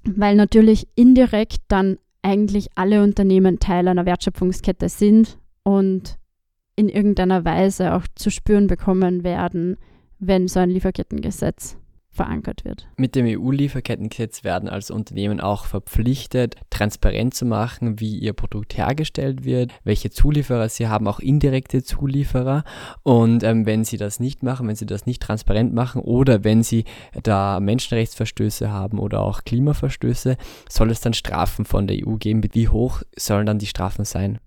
weil 0.03 0.35
natürlich 0.35 0.87
indirekt 0.95 1.61
dann 1.69 1.97
eigentlich 2.21 2.69
alle 2.75 3.03
Unternehmen 3.03 3.59
Teil 3.59 3.87
einer 3.87 4.05
Wertschöpfungskette 4.05 4.89
sind 4.89 5.37
und 5.63 6.17
in 6.75 6.89
irgendeiner 6.89 7.45
Weise 7.45 7.93
auch 7.93 8.03
zu 8.15 8.29
spüren 8.29 8.67
bekommen 8.67 9.23
werden, 9.23 9.77
wenn 10.19 10.47
so 10.47 10.59
ein 10.59 10.69
Lieferkettengesetz 10.69 11.77
verankert 12.17 12.65
wird. 12.65 12.87
Mit 12.97 13.15
dem 13.15 13.25
EU-Lieferkettengesetz 13.25 14.43
werden 14.43 14.67
also 14.67 14.93
Unternehmen 14.93 15.39
auch 15.39 15.65
verpflichtet, 15.65 16.55
transparent 16.69 17.33
zu 17.33 17.45
machen, 17.45 17.99
wie 17.99 18.17
ihr 18.17 18.33
Produkt 18.33 18.75
hergestellt 18.75 19.45
wird, 19.45 19.71
welche 19.85 20.09
Zulieferer 20.09 20.67
sie 20.67 20.87
haben, 20.87 21.07
auch 21.07 21.19
indirekte 21.19 21.83
Zulieferer. 21.83 22.63
Und 23.03 23.43
ähm, 23.43 23.65
wenn 23.65 23.85
sie 23.85 23.97
das 23.97 24.19
nicht 24.19 24.43
machen, 24.43 24.67
wenn 24.67 24.75
sie 24.75 24.85
das 24.85 25.05
nicht 25.05 25.21
transparent 25.21 25.73
machen 25.73 26.01
oder 26.01 26.43
wenn 26.43 26.63
sie 26.63 26.83
da 27.23 27.59
Menschenrechtsverstöße 27.59 28.71
haben 28.71 28.99
oder 28.99 29.21
auch 29.21 29.43
Klimaverstöße, 29.45 30.35
soll 30.67 30.91
es 30.91 30.99
dann 30.99 31.13
Strafen 31.13 31.63
von 31.63 31.87
der 31.87 32.05
EU 32.05 32.15
geben. 32.15 32.43
Wie 32.51 32.67
hoch 32.67 33.03
sollen 33.15 33.45
dann 33.45 33.59
die 33.59 33.67
Strafen 33.67 34.03
sein? 34.03 34.39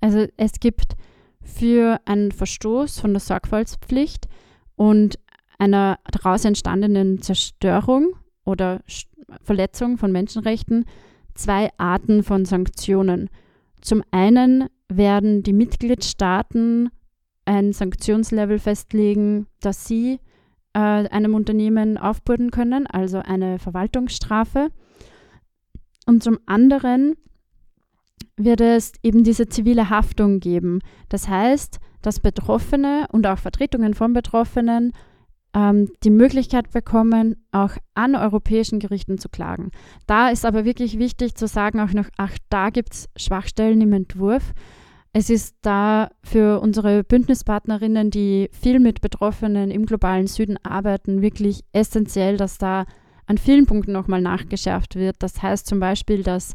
Also 0.00 0.26
es 0.36 0.60
gibt 0.60 0.96
für 1.40 2.00
einen 2.04 2.32
Verstoß 2.32 3.00
von 3.00 3.12
der 3.14 3.20
Sorgfaltspflicht 3.20 4.26
und 4.74 5.18
einer 5.58 5.98
daraus 6.10 6.44
entstandenen 6.44 7.22
Zerstörung 7.22 8.14
oder 8.44 8.80
Verletzung 9.42 9.98
von 9.98 10.12
Menschenrechten 10.12 10.84
zwei 11.34 11.70
Arten 11.78 12.22
von 12.22 12.44
Sanktionen. 12.44 13.28
Zum 13.80 14.02
einen 14.10 14.68
werden 14.88 15.42
die 15.42 15.52
Mitgliedstaaten 15.52 16.90
ein 17.44 17.72
Sanktionslevel 17.72 18.58
festlegen, 18.58 19.46
das 19.60 19.86
sie 19.86 20.18
äh, 20.72 20.78
einem 20.78 21.34
Unternehmen 21.34 21.98
aufbürden 21.98 22.50
können, 22.50 22.86
also 22.86 23.18
eine 23.18 23.58
Verwaltungsstrafe. 23.58 24.68
Und 26.06 26.22
zum 26.22 26.38
anderen 26.46 27.14
wird 28.36 28.60
es 28.60 28.92
eben 29.02 29.24
diese 29.24 29.48
zivile 29.48 29.90
Haftung 29.90 30.40
geben. 30.40 30.80
Das 31.08 31.28
heißt, 31.28 31.78
dass 32.02 32.20
Betroffene 32.20 33.06
und 33.10 33.26
auch 33.26 33.38
Vertretungen 33.38 33.94
von 33.94 34.12
Betroffenen 34.12 34.92
ähm, 35.56 35.88
die 36.04 36.10
Möglichkeit 36.10 36.70
bekommen, 36.70 37.36
auch 37.50 37.70
an 37.94 38.14
europäischen 38.14 38.78
Gerichten 38.78 39.16
zu 39.16 39.30
klagen. 39.30 39.70
Da 40.06 40.28
ist 40.28 40.44
aber 40.44 40.66
wirklich 40.66 40.98
wichtig 40.98 41.34
zu 41.34 41.48
sagen, 41.48 41.80
auch 41.80 41.94
noch, 41.94 42.08
ach, 42.18 42.36
da 42.50 42.68
gibt 42.68 42.92
es 42.92 43.08
Schwachstellen 43.16 43.80
im 43.80 43.94
Entwurf. 43.94 44.52
Es 45.14 45.30
ist 45.30 45.56
da 45.62 46.10
für 46.22 46.60
unsere 46.60 47.02
Bündnispartnerinnen, 47.02 48.10
die 48.10 48.50
viel 48.52 48.80
mit 48.80 49.00
Betroffenen 49.00 49.70
im 49.70 49.86
globalen 49.86 50.26
Süden 50.26 50.58
arbeiten, 50.62 51.22
wirklich 51.22 51.64
essentiell, 51.72 52.36
dass 52.36 52.58
da 52.58 52.84
an 53.24 53.38
vielen 53.38 53.64
Punkten 53.64 53.92
nochmal 53.92 54.20
nachgeschärft 54.20 54.94
wird. 54.94 55.16
Das 55.20 55.42
heißt 55.42 55.66
zum 55.66 55.80
Beispiel, 55.80 56.22
dass 56.22 56.52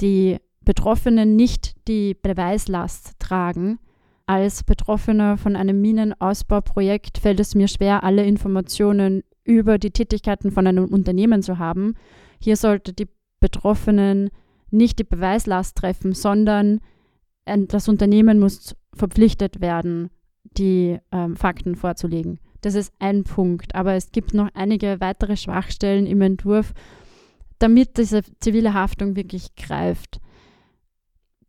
die 0.00 0.36
Betroffenen 0.64 1.34
nicht 1.34 1.74
die 1.88 2.14
Beweislast 2.14 3.14
tragen. 3.18 3.80
Als 4.28 4.62
Betroffener 4.62 5.38
von 5.38 5.56
einem 5.56 5.80
Minenausbauprojekt 5.80 7.16
fällt 7.16 7.40
es 7.40 7.54
mir 7.54 7.66
schwer, 7.66 8.04
alle 8.04 8.26
Informationen 8.26 9.22
über 9.42 9.78
die 9.78 9.90
Tätigkeiten 9.90 10.50
von 10.50 10.66
einem 10.66 10.84
Unternehmen 10.84 11.42
zu 11.42 11.58
haben. 11.58 11.94
Hier 12.38 12.56
sollte 12.56 12.92
die 12.92 13.08
Betroffenen 13.40 14.28
nicht 14.70 14.98
die 14.98 15.04
Beweislast 15.04 15.78
treffen, 15.78 16.12
sondern 16.12 16.80
das 17.46 17.88
Unternehmen 17.88 18.38
muss 18.38 18.76
verpflichtet 18.92 19.62
werden, 19.62 20.10
die 20.42 20.98
ähm, 21.10 21.34
Fakten 21.34 21.74
vorzulegen. 21.74 22.38
Das 22.60 22.74
ist 22.74 22.92
ein 22.98 23.24
Punkt, 23.24 23.74
aber 23.74 23.94
es 23.94 24.12
gibt 24.12 24.34
noch 24.34 24.50
einige 24.52 25.00
weitere 25.00 25.38
Schwachstellen 25.38 26.06
im 26.06 26.20
Entwurf, 26.20 26.74
damit 27.58 27.96
diese 27.96 28.20
zivile 28.40 28.74
Haftung 28.74 29.16
wirklich 29.16 29.56
greift. 29.56 30.20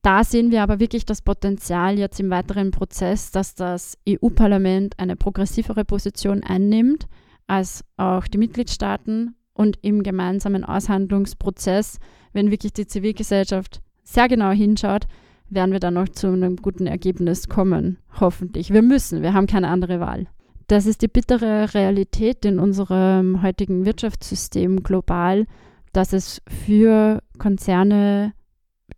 Da 0.02 0.24
sehen 0.24 0.52
wir 0.52 0.64
aber 0.64 0.80
wirklich 0.80 1.06
das 1.06 1.22
Potenzial 1.22 2.00
jetzt 2.00 2.20
im 2.20 2.30
weiteren 2.30 2.72
Prozess, 2.72 3.32
dass 3.32 3.56
das 3.56 3.98
EU-Parlament 4.08 4.98
eine 4.98 5.18
progressivere 5.18 5.84
Position 5.84 6.44
einnimmt 6.44 7.08
als 7.48 7.84
auch 7.98 8.28
die 8.28 8.38
Mitgliedstaaten 8.38 9.36
und 9.54 9.78
im 9.82 10.04
gemeinsamen 10.04 10.64
Aushandlungsprozess, 10.64 12.00
wenn 12.32 12.52
wirklich 12.52 12.72
die 12.72 12.88
Zivilgesellschaft 12.88 13.82
sehr 14.04 14.30
genau 14.30 14.52
hinschaut, 14.52 15.06
werden 15.50 15.72
wir 15.72 15.80
dann 15.80 15.96
noch 15.96 16.08
zu 16.08 16.28
einem 16.28 16.56
guten 16.56 16.88
Ergebnis 16.88 17.50
kommen. 17.50 17.98
Hoffentlich. 18.20 18.72
Wir 18.72 18.82
müssen, 18.82 19.22
wir 19.22 19.34
haben 19.34 19.48
keine 19.48 19.68
andere 19.68 20.00
Wahl. 20.00 20.28
Das 20.68 20.86
ist 20.86 21.02
die 21.02 21.08
bittere 21.08 21.74
Realität 21.74 22.46
in 22.46 22.60
unserem 22.60 23.42
heutigen 23.42 23.86
Wirtschaftssystem 23.86 24.84
global, 24.84 25.46
dass 25.92 26.14
es 26.14 26.42
für 26.48 27.24
Konzerne 27.40 28.34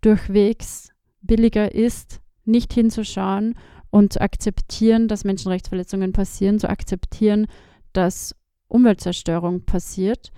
durchwegs 0.01 0.90
billiger 1.22 1.74
ist, 1.74 2.22
nicht 2.46 2.74
hinzuschauen 2.74 3.56
und 3.90 4.13
zu 4.13 4.22
akzeptieren, 4.22 5.08
dass 5.08 5.24
Menschenrechtsverletzungen 5.24 6.13
passieren, 6.13 6.60
zu 6.60 6.70
akzeptieren, 6.70 7.48
dass 7.94 8.36
Umweltzerstörung 8.68 9.66
passiert. 9.66 10.32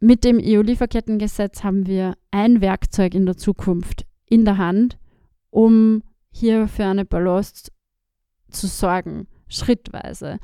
Mit 0.00 0.24
dem 0.24 0.38
EU-Lieferkettengesetz 0.42 1.64
haben 1.64 1.86
wir 1.86 2.16
ein 2.30 2.60
Werkzeug 2.60 3.14
in 3.14 3.26
der 3.26 3.36
Zukunft 3.36 4.04
in 4.28 4.44
der 4.44 4.58
Hand, 4.58 4.98
um 5.50 6.02
hier 6.30 6.68
für 6.68 6.84
eine 6.84 7.04
Balance 7.04 7.70
zu 8.50 8.66
sorgen, 8.66 9.26
schrittweise. 9.48 10.38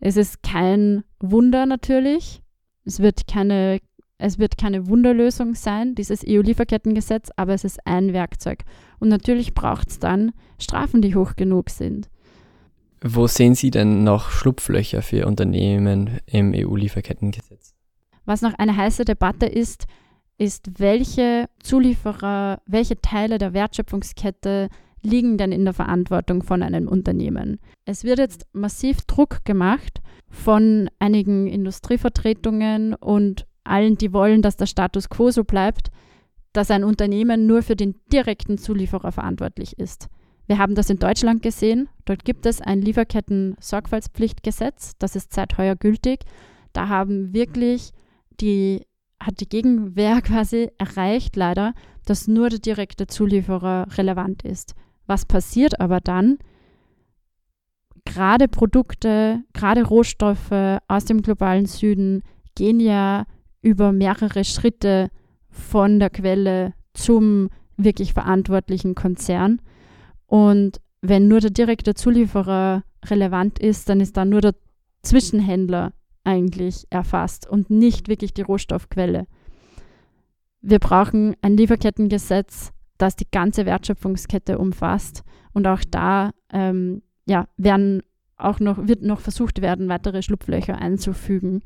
Es 0.00 0.16
ist 0.16 0.42
kein 0.42 1.04
Wunder 1.20 1.66
natürlich. 1.66 2.42
Es 2.84 3.00
wird 3.00 3.26
keine, 3.26 3.80
es 4.18 4.38
wird 4.38 4.58
keine 4.58 4.88
Wunderlösung 4.88 5.54
sein, 5.54 5.94
dieses 5.94 6.24
EU-Lieferkettengesetz, 6.26 7.30
aber 7.36 7.54
es 7.54 7.64
ist 7.64 7.86
ein 7.86 8.12
Werkzeug. 8.12 8.64
Und 8.98 9.08
natürlich 9.08 9.54
braucht 9.54 9.88
es 9.88 9.98
dann 10.00 10.32
Strafen, 10.58 11.02
die 11.02 11.14
hoch 11.14 11.36
genug 11.36 11.70
sind. 11.70 12.08
Wo 13.00 13.28
sehen 13.28 13.54
Sie 13.54 13.70
denn 13.70 14.02
noch 14.02 14.30
Schlupflöcher 14.30 15.02
für 15.02 15.26
Unternehmen 15.26 16.18
im 16.26 16.52
EU-Lieferkettengesetz? 16.52 17.74
Was 18.24 18.42
noch 18.42 18.54
eine 18.54 18.76
heiße 18.76 19.04
Debatte 19.04 19.46
ist, 19.46 19.86
ist, 20.36 20.80
welche 20.80 21.48
Zulieferer, 21.60 22.60
welche 22.66 23.00
Teile 23.00 23.38
der 23.38 23.52
Wertschöpfungskette 23.52 24.68
liegen 25.02 25.38
denn 25.38 25.52
in 25.52 25.64
der 25.64 25.74
Verantwortung 25.74 26.42
von 26.42 26.62
einem 26.62 26.88
Unternehmen. 26.88 27.60
Es 27.84 28.02
wird 28.02 28.18
jetzt 28.18 28.46
massiv 28.52 29.02
Druck 29.02 29.44
gemacht 29.44 30.00
von 30.28 30.90
einigen 30.98 31.46
Industrievertretungen 31.46 32.94
und 32.94 33.46
allen, 33.68 33.96
die 33.96 34.12
wollen, 34.12 34.42
dass 34.42 34.56
der 34.56 34.66
Status 34.66 35.08
quo 35.08 35.30
so 35.30 35.44
bleibt, 35.44 35.90
dass 36.52 36.70
ein 36.70 36.84
Unternehmen 36.84 37.46
nur 37.46 37.62
für 37.62 37.76
den 37.76 37.94
direkten 38.12 38.58
Zulieferer 38.58 39.12
verantwortlich 39.12 39.78
ist. 39.78 40.08
Wir 40.48 40.58
haben 40.58 40.74
das 40.74 40.90
in 40.90 40.98
Deutschland 40.98 41.42
gesehen. 41.42 41.88
Dort 42.06 42.24
gibt 42.24 42.46
es 42.46 42.62
ein 42.62 42.80
Lieferketten-Sorgfaltspflichtgesetz. 42.80 44.94
Das 44.98 45.14
ist 45.14 45.34
seit 45.34 45.58
heuer 45.58 45.76
gültig. 45.76 46.20
Da 46.72 46.88
haben 46.88 47.34
wirklich 47.34 47.90
die, 48.40 48.86
hat 49.20 49.40
die 49.40 49.48
Gegenwehr 49.48 50.22
quasi 50.26 50.70
erreicht, 50.78 51.36
leider, 51.36 51.74
dass 52.06 52.28
nur 52.28 52.48
der 52.48 52.60
direkte 52.60 53.06
Zulieferer 53.06 53.88
relevant 53.98 54.42
ist. 54.42 54.74
Was 55.06 55.26
passiert 55.26 55.80
aber 55.80 56.00
dann? 56.00 56.38
Gerade 58.06 58.48
Produkte, 58.48 59.42
gerade 59.52 59.84
Rohstoffe 59.84 60.80
aus 60.88 61.04
dem 61.04 61.20
globalen 61.20 61.66
Süden 61.66 62.22
gehen 62.54 62.80
ja 62.80 63.26
über 63.62 63.92
mehrere 63.92 64.44
Schritte 64.44 65.10
von 65.50 65.98
der 65.98 66.10
Quelle 66.10 66.74
zum 66.94 67.48
wirklich 67.76 68.12
verantwortlichen 68.12 68.94
Konzern. 68.94 69.60
Und 70.26 70.80
wenn 71.00 71.28
nur 71.28 71.40
der 71.40 71.50
direkte 71.50 71.94
Zulieferer 71.94 72.82
relevant 73.04 73.58
ist, 73.58 73.88
dann 73.88 74.00
ist 74.00 74.16
da 74.16 74.24
nur 74.24 74.40
der 74.40 74.54
Zwischenhändler 75.02 75.92
eigentlich 76.24 76.86
erfasst 76.90 77.48
und 77.48 77.70
nicht 77.70 78.08
wirklich 78.08 78.34
die 78.34 78.42
Rohstoffquelle. 78.42 79.26
Wir 80.60 80.78
brauchen 80.80 81.36
ein 81.40 81.56
Lieferkettengesetz, 81.56 82.72
das 82.98 83.16
die 83.16 83.30
ganze 83.30 83.64
Wertschöpfungskette 83.64 84.58
umfasst. 84.58 85.22
Und 85.52 85.66
auch 85.66 85.82
da 85.88 86.32
ähm, 86.52 87.02
ja, 87.26 87.46
werden 87.56 88.02
auch 88.36 88.60
noch, 88.60 88.86
wird 88.86 89.02
noch 89.02 89.20
versucht 89.20 89.62
werden, 89.62 89.88
weitere 89.88 90.22
Schlupflöcher 90.22 90.78
einzufügen. 90.78 91.62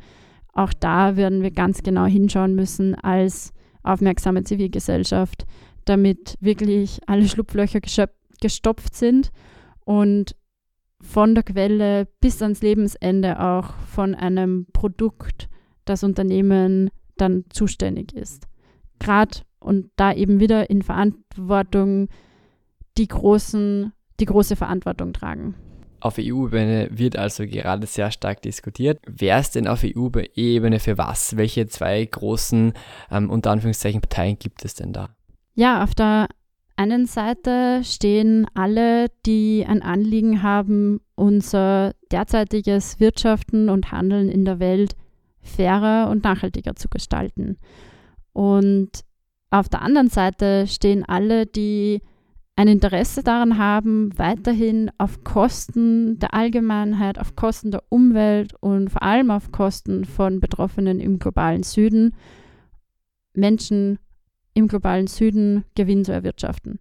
Auch 0.52 0.72
da 0.72 1.16
werden 1.16 1.42
wir 1.42 1.50
ganz 1.50 1.82
genau 1.82 2.04
hinschauen 2.04 2.54
müssen 2.54 2.94
als 2.94 3.52
aufmerksame 3.82 4.44
Zivilgesellschaft, 4.44 5.46
damit 5.84 6.36
wirklich 6.40 7.00
alle 7.06 7.26
Schlupflöcher 7.26 7.80
gestopft 8.40 8.94
sind 8.94 9.30
und 9.84 10.36
von 11.00 11.34
der 11.34 11.42
Quelle 11.42 12.06
bis 12.20 12.40
ans 12.42 12.62
Lebensende 12.62 13.40
auch 13.40 13.74
von 13.92 14.14
einem 14.14 14.66
Produkt 14.72 15.48
das 15.84 16.04
Unternehmen 16.04 16.90
dann 17.16 17.44
zuständig 17.50 18.14
ist. 18.14 18.46
Gerade 19.00 19.40
und 19.58 19.90
da 19.96 20.12
eben 20.12 20.38
wieder 20.38 20.70
in 20.70 20.82
Verantwortung 20.82 22.08
die 22.98 23.08
großen, 23.08 23.92
die 24.20 24.24
große 24.26 24.56
Verantwortung 24.56 25.12
tragen. 25.12 25.54
Auf 26.02 26.18
EU-Ebene 26.18 26.88
wird 26.90 27.16
also 27.16 27.46
gerade 27.46 27.86
sehr 27.86 28.10
stark 28.10 28.42
diskutiert. 28.42 28.98
Wer 29.06 29.38
ist 29.38 29.54
denn 29.54 29.68
auf 29.68 29.84
EU-Ebene 29.84 30.80
für 30.80 30.98
was? 30.98 31.36
Welche 31.36 31.68
zwei 31.68 32.04
großen, 32.04 32.72
ähm, 33.12 33.30
unter 33.30 33.52
Anführungszeichen, 33.52 34.00
Parteien 34.00 34.36
gibt 34.36 34.64
es 34.64 34.74
denn 34.74 34.92
da? 34.92 35.10
Ja, 35.54 35.84
auf 35.84 35.94
der 35.94 36.26
einen 36.74 37.06
Seite 37.06 37.82
stehen 37.84 38.48
alle, 38.54 39.10
die 39.26 39.64
ein 39.64 39.80
Anliegen 39.80 40.42
haben, 40.42 41.00
unser 41.14 41.92
derzeitiges 42.10 42.98
Wirtschaften 42.98 43.68
und 43.68 43.92
Handeln 43.92 44.28
in 44.28 44.44
der 44.44 44.58
Welt 44.58 44.96
fairer 45.40 46.10
und 46.10 46.24
nachhaltiger 46.24 46.74
zu 46.74 46.88
gestalten. 46.88 47.58
Und 48.32 49.04
auf 49.50 49.68
der 49.68 49.82
anderen 49.82 50.08
Seite 50.08 50.66
stehen 50.66 51.04
alle, 51.04 51.46
die 51.46 52.02
ein 52.62 52.68
Interesse 52.68 53.24
daran 53.24 53.58
haben, 53.58 54.16
weiterhin 54.16 54.90
auf 54.96 55.24
Kosten 55.24 56.20
der 56.20 56.32
Allgemeinheit, 56.32 57.18
auf 57.18 57.34
Kosten 57.34 57.72
der 57.72 57.82
Umwelt 57.88 58.54
und 58.60 58.88
vor 58.88 59.02
allem 59.02 59.32
auf 59.32 59.50
Kosten 59.50 60.04
von 60.04 60.38
Betroffenen 60.38 61.00
im 61.00 61.18
globalen 61.18 61.64
Süden 61.64 62.14
Menschen 63.34 63.98
im 64.54 64.68
globalen 64.68 65.08
Süden 65.08 65.64
Gewinn 65.74 66.04
zu 66.04 66.12
erwirtschaften. 66.12 66.78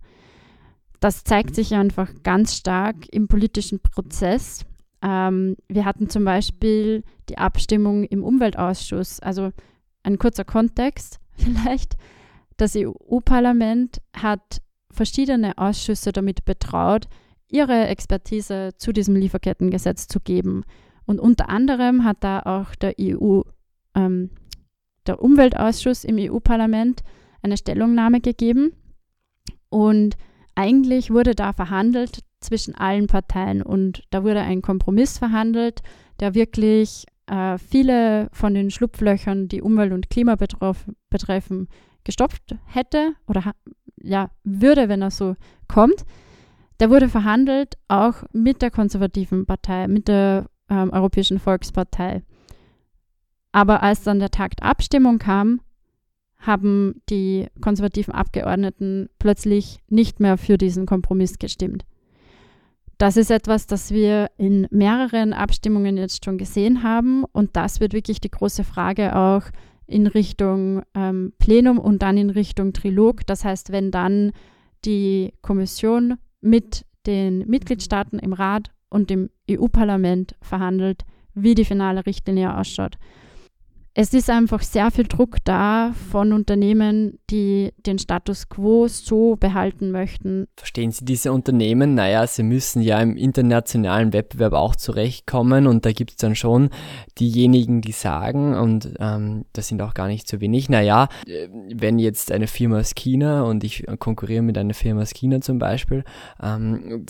Das 1.00 1.24
zeigt 1.24 1.56
sich 1.56 1.74
einfach 1.74 2.12
ganz 2.22 2.56
stark 2.56 3.08
im 3.12 3.28
politischen 3.28 3.80
Prozess. 3.80 4.65
Ähm, 5.02 5.56
wir 5.67 5.86
hatten 5.86 6.10
zum 6.10 6.26
Beispiel 6.26 7.04
die 7.28 7.39
Abstimmung 7.39 8.04
im 8.04 8.24
Umweltausschuss, 8.24 9.20
also 9.20 9.52
ein 10.04 10.20
kurzer 10.20 10.44
Kontext 10.46 11.20
vielleicht. 11.38 11.98
Das 12.58 12.76
EU-Parlament 12.76 14.00
hat 14.15 14.62
verschiedene 14.92 15.58
Ausschüsse 15.58 16.12
damit 16.12 16.46
betraut, 16.46 17.08
ihre 17.48 17.88
Expertise 17.88 18.72
zu 18.78 18.92
diesem 18.92 19.16
Lieferkettengesetz 19.16 20.08
zu 20.08 20.20
geben. 20.20 20.64
Und 21.06 21.20
unter 21.20 21.50
anderem 21.50 22.04
hat 22.04 22.18
da 22.22 22.42
auch 22.42 22.76
der 22.76 22.96
EU, 23.00 23.42
ähm, 23.96 24.30
der 25.08 25.22
Umweltausschuss 25.22 26.04
im 26.04 26.18
EU-Parlament 26.18 27.04
eine 27.42 27.58
Stellungnahme 27.58 28.22
gegeben. 28.22 28.74
Und 29.70 30.16
eigentlich 30.56 31.12
wurde 31.12 31.36
da 31.36 31.54
verhandelt 31.54 32.20
zwischen 32.40 32.76
allen 32.76 33.08
Parteien 33.08 33.62
und 33.62 34.04
da 34.10 34.24
wurde 34.24 34.42
ein 34.42 34.62
Kompromiss 34.62 35.18
verhandelt, 35.18 35.82
der 36.20 36.34
wirklich 36.34 37.06
äh, 37.28 37.58
viele 37.58 38.30
von 38.34 38.54
den 38.54 38.72
Schlupflöchern, 38.72 39.48
die 39.48 39.62
Umwelt 39.62 39.94
und 39.94 40.10
Klima 40.10 40.36
betreffen, 41.10 41.68
gestopft 42.04 42.56
hätte 42.66 43.14
oder 43.28 43.54
ja, 44.04 44.30
würde, 44.44 44.90
wenn 44.90 45.02
er 45.02 45.12
so 45.12 45.36
kommt. 45.68 46.06
Der 46.80 46.90
wurde 46.90 47.10
verhandelt 47.10 47.78
auch 47.88 48.24
mit 48.32 48.62
der 48.62 48.72
konservativen 48.72 49.46
Partei, 49.46 49.88
mit 49.88 50.08
der 50.08 50.48
ähm, 50.70 50.90
Europäischen 50.92 51.40
Volkspartei. 51.40 52.24
Aber 53.52 53.84
als 53.84 54.04
dann 54.04 54.20
der 54.20 54.30
der 54.30 54.64
Abstimmung 54.64 55.20
kam, 55.20 55.62
haben 56.40 57.02
die 57.10 57.48
konservativen 57.62 58.14
Abgeordneten 58.14 59.10
plötzlich 59.20 59.80
nicht 59.90 60.20
mehr 60.20 60.38
für 60.38 60.58
diesen 60.58 60.86
Kompromiss 60.86 61.38
gestimmt. 61.38 61.86
Das 62.98 63.18
ist 63.18 63.32
etwas, 63.32 63.68
das 63.68 63.92
wir 63.92 64.30
in 64.38 64.68
mehreren 64.70 65.34
Abstimmungen 65.34 65.98
jetzt 65.98 66.24
schon 66.24 66.38
gesehen 66.38 66.84
haben 66.84 67.24
und 67.32 67.56
das 67.56 67.80
wird 67.80 67.94
wirklich 67.94 68.22
die 68.22 68.30
große 68.30 68.64
Frage 68.64 69.16
auch 69.16 69.44
in 69.88 70.08
Richtung 70.08 70.84
ähm, 70.96 71.34
Plenum 71.39 71.80
und 71.80 72.02
dann 72.02 72.17
in 72.17 72.30
Richtung 72.30 72.74
Trilog. 72.74 73.26
Das 73.26 73.44
heißt, 73.44 73.72
wenn 73.72 73.91
dann 73.91 74.32
die 74.86 75.34
Kommission 75.41 76.17
mit 76.39 76.86
den 77.06 77.39
Mitgliedstaaten 77.48 78.20
im 78.20 78.34
Rat 78.34 78.72
und 78.89 79.10
dem 79.10 79.30
EU-Parlament 79.50 80.36
verhandelt, 80.41 81.04
wie 81.34 81.56
die 81.56 81.65
finale 81.65 82.06
Richtlinie 82.06 82.58
ausschaut 82.58 82.98
es 83.94 84.14
ist 84.14 84.30
einfach 84.30 84.62
sehr 84.62 84.90
viel 84.90 85.06
Druck 85.06 85.38
da 85.44 85.94
von 86.12 86.32
Unternehmen, 86.32 87.20
die 87.30 87.74
den 87.86 88.00
Status 88.00 88.48
quo 88.48 88.88
so 88.88 89.36
behalten 89.36 89.92
möchten. 89.92 90.48
Verstehen 90.56 90.92
Sie 90.92 91.04
diese 91.04 91.34
Unternehmen? 91.34 91.94
Naja, 91.94 92.26
sie 92.26 92.44
müssen 92.44 92.82
ja 92.82 93.02
im 93.02 93.18
internationalen 93.18 94.14
Wettbewerb 94.14 94.54
auch 94.54 94.78
zurechtkommen 94.78 95.68
und 95.68 95.86
da 95.86 95.92
gibt 95.92 96.12
es 96.12 96.18
dann 96.18 96.36
schon 96.36 96.70
diejenigen, 97.20 97.82
die 97.82 97.92
sagen, 97.92 98.54
und 98.54 98.94
ähm, 99.00 99.44
das 99.52 99.68
sind 99.68 99.82
auch 99.82 99.94
gar 99.94 100.08
nicht 100.08 100.28
so 100.28 100.40
wenig, 100.40 100.70
naja, 100.70 101.10
äh, 101.28 101.50
wenn 101.74 102.00
jetzt 102.00 102.32
eine 102.32 102.48
Firma 102.48 102.80
aus 102.80 102.96
China 102.96 103.44
und 103.44 103.66
ich 103.66 103.86
konkurriere 104.00 104.42
mit 104.42 104.58
einer 104.58 104.74
Firma 104.74 105.02
aus 105.02 105.14
China 105.14 105.42
zum 105.42 105.60
Beispiel, 105.60 106.06
ähm, 106.42 107.06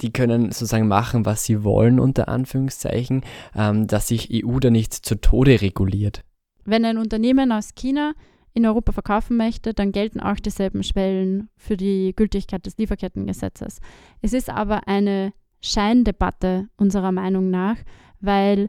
die 0.00 0.12
können 0.12 0.50
sozusagen 0.50 0.88
machen, 0.88 1.26
was 1.26 1.44
sie 1.44 1.62
wollen, 1.62 2.00
unter 2.00 2.28
Anführungszeichen, 2.28 3.22
ähm, 3.54 3.86
dass 3.86 4.08
sich 4.08 4.30
EU 4.32 4.58
da 4.60 4.70
nicht 4.70 4.94
zu 4.94 5.20
Tode 5.20 5.60
reguliert. 5.60 6.21
Wenn 6.64 6.84
ein 6.84 6.98
Unternehmen 6.98 7.52
aus 7.52 7.74
China 7.74 8.12
in 8.54 8.66
Europa 8.66 8.92
verkaufen 8.92 9.36
möchte, 9.36 9.72
dann 9.74 9.92
gelten 9.92 10.20
auch 10.20 10.36
dieselben 10.36 10.82
Schwellen 10.82 11.48
für 11.56 11.76
die 11.76 12.12
Gültigkeit 12.14 12.66
des 12.66 12.76
Lieferkettengesetzes. 12.76 13.80
Es 14.20 14.32
ist 14.32 14.50
aber 14.50 14.86
eine 14.88 15.32
Scheindebatte 15.60 16.68
unserer 16.76 17.12
Meinung 17.12 17.50
nach, 17.50 17.76
weil 18.20 18.68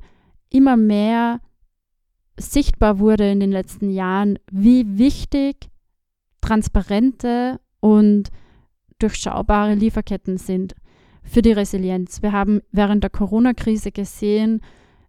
immer 0.49 0.77
mehr 0.77 1.41
sichtbar 2.38 2.99
wurde 2.99 3.29
in 3.29 3.39
den 3.39 3.51
letzten 3.51 3.89
Jahren, 3.89 4.39
wie 4.51 4.97
wichtig 4.97 5.69
transparente 6.41 7.60
und 7.79 8.29
durchschaubare 8.99 9.75
Lieferketten 9.75 10.38
sind 10.38 10.75
für 11.23 11.41
die 11.41 11.51
Resilienz. 11.51 12.21
Wir 12.21 12.32
haben 12.32 12.62
während 12.71 13.03
der 13.03 13.10
Corona-Krise 13.10 13.91
gesehen, 13.91 14.62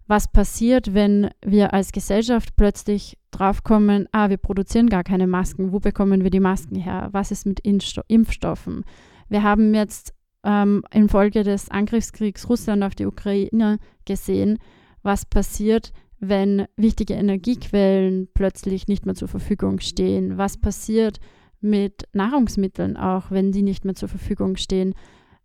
was 0.07 0.29
passiert, 0.29 0.93
wenn 0.95 1.31
wir 1.45 1.73
als 1.73 1.93
Gesellschaft 1.93 2.57
plötzlich 2.57 3.17
draufkommen, 3.31 4.07
ah, 4.13 4.29
wir 4.29 4.37
produzieren 4.37 4.89
gar 4.89 5.03
keine 5.03 5.27
Masken, 5.27 5.73
wo 5.73 5.81
bekommen 5.81 6.23
wir 6.23 6.31
die 6.31 6.41
Masken 6.41 6.77
her? 6.77 7.09
Was 7.13 7.31
ist 7.31 7.47
mit 7.47 7.61
Impfstoffen? 7.61 8.85
Wir 9.29 9.43
haben 9.43 9.75
jetzt 9.75 10.13
ähm, 10.45 10.85
infolge 10.93 11.43
des 11.43 11.71
Angriffskriegs 11.71 12.49
Russland 12.49 12.85
auf 12.85 12.95
die 12.95 13.07
Ukraine 13.07 13.79
gesehen, 14.05 14.59
was 15.03 15.25
passiert, 15.25 15.93
wenn 16.21 16.67
wichtige 16.77 17.15
Energiequellen 17.15 18.29
plötzlich 18.35 18.89
nicht 18.89 19.07
mehr 19.07 19.15
zur 19.15 19.29
Verfügung 19.29 19.81
stehen, 19.81 20.37
was 20.37 20.59
passiert 20.59 21.19
mit 21.61 22.05
Nahrungsmitteln 22.13 22.97
auch, 22.97 23.31
wenn 23.31 23.53
die 23.53 23.63
nicht 23.63 23.85
mehr 23.85 23.95
zur 23.95 24.09
Verfügung 24.09 24.57
stehen 24.57 24.95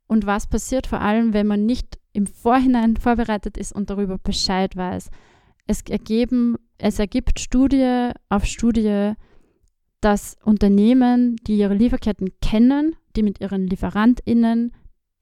und 0.10 0.26
was 0.26 0.48
passiert 0.48 0.88
vor 0.88 1.02
allem, 1.02 1.34
wenn 1.34 1.48
man 1.48 1.66
nicht 1.66 2.00
im 2.14 2.26
Vorhinein 2.26 2.98
vorbereitet 2.98 3.58
ist 3.58 3.72
und 3.72 3.90
darüber 3.92 4.18
Bescheid 4.18 4.76
weiß. 4.76 5.12
Es, 5.68 5.84
ergeben, 5.84 6.56
es 6.80 6.98
ergibt 6.98 7.40
Studie 7.40 8.10
auf 8.28 8.46
Studie, 8.46 9.14
dass 10.02 10.36
Unternehmen, 10.44 11.36
die 11.46 11.58
ihre 11.58 11.76
Lieferketten 11.76 12.32
kennen, 12.42 12.96
die 13.16 13.22
mit 13.22 13.40
ihren 13.40 13.68
LieferantInnen 13.68 14.72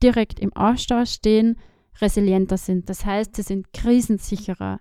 direkt 0.01 0.39
im 0.39 0.53
Austausch 0.53 1.11
stehen, 1.11 1.57
resilienter 1.99 2.57
sind. 2.57 2.89
Das 2.89 3.05
heißt, 3.05 3.35
sie 3.35 3.41
sind 3.41 3.73
krisensicherer. 3.73 4.79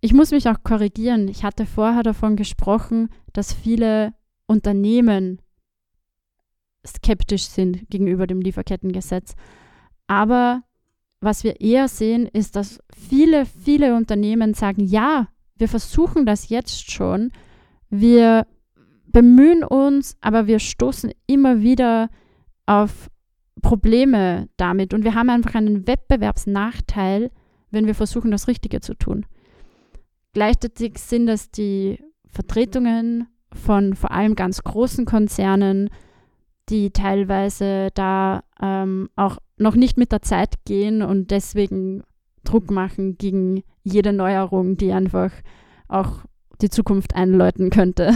Ich 0.00 0.12
muss 0.12 0.32
mich 0.32 0.48
auch 0.48 0.64
korrigieren. 0.64 1.28
Ich 1.28 1.44
hatte 1.44 1.64
vorher 1.64 2.02
davon 2.02 2.34
gesprochen, 2.34 3.10
dass 3.32 3.52
viele 3.52 4.14
Unternehmen 4.46 5.40
skeptisch 6.96 7.44
sind 7.44 7.88
gegenüber 7.90 8.26
dem 8.26 8.40
Lieferkettengesetz. 8.40 9.34
Aber 10.06 10.62
was 11.20 11.44
wir 11.44 11.60
eher 11.60 11.88
sehen, 11.88 12.26
ist, 12.26 12.56
dass 12.56 12.80
viele, 12.96 13.44
viele 13.46 13.94
Unternehmen 13.96 14.54
sagen, 14.54 14.84
ja, 14.84 15.28
wir 15.56 15.68
versuchen 15.68 16.26
das 16.26 16.48
jetzt 16.48 16.90
schon, 16.90 17.32
wir 17.90 18.46
bemühen 19.06 19.64
uns, 19.64 20.16
aber 20.20 20.46
wir 20.46 20.58
stoßen 20.58 21.12
immer 21.26 21.60
wieder 21.60 22.10
auf 22.66 23.10
Probleme 23.62 24.48
damit 24.56 24.94
und 24.94 25.04
wir 25.04 25.14
haben 25.14 25.30
einfach 25.30 25.54
einen 25.54 25.86
Wettbewerbsnachteil, 25.86 27.30
wenn 27.70 27.86
wir 27.86 27.94
versuchen, 27.94 28.30
das 28.30 28.46
Richtige 28.46 28.80
zu 28.80 28.94
tun. 28.94 29.26
Gleichzeitig 30.32 30.98
sind 30.98 31.28
es 31.28 31.50
die 31.50 31.98
Vertretungen 32.28 33.26
von 33.52 33.94
vor 33.94 34.12
allem 34.12 34.36
ganz 34.36 34.62
großen 34.62 35.04
Konzernen, 35.04 35.90
die 36.68 36.90
teilweise 36.90 37.88
da 37.94 38.42
ähm, 38.60 39.08
auch 39.16 39.38
noch 39.56 39.74
nicht 39.74 39.96
mit 39.96 40.12
der 40.12 40.22
Zeit 40.22 40.64
gehen 40.64 41.02
und 41.02 41.30
deswegen 41.30 42.02
Druck 42.44 42.70
machen 42.70 43.18
gegen 43.18 43.62
jede 43.82 44.12
Neuerung, 44.12 44.76
die 44.76 44.92
einfach 44.92 45.32
auch 45.88 46.20
die 46.60 46.70
Zukunft 46.70 47.14
einläuten 47.14 47.70
könnte. 47.70 48.12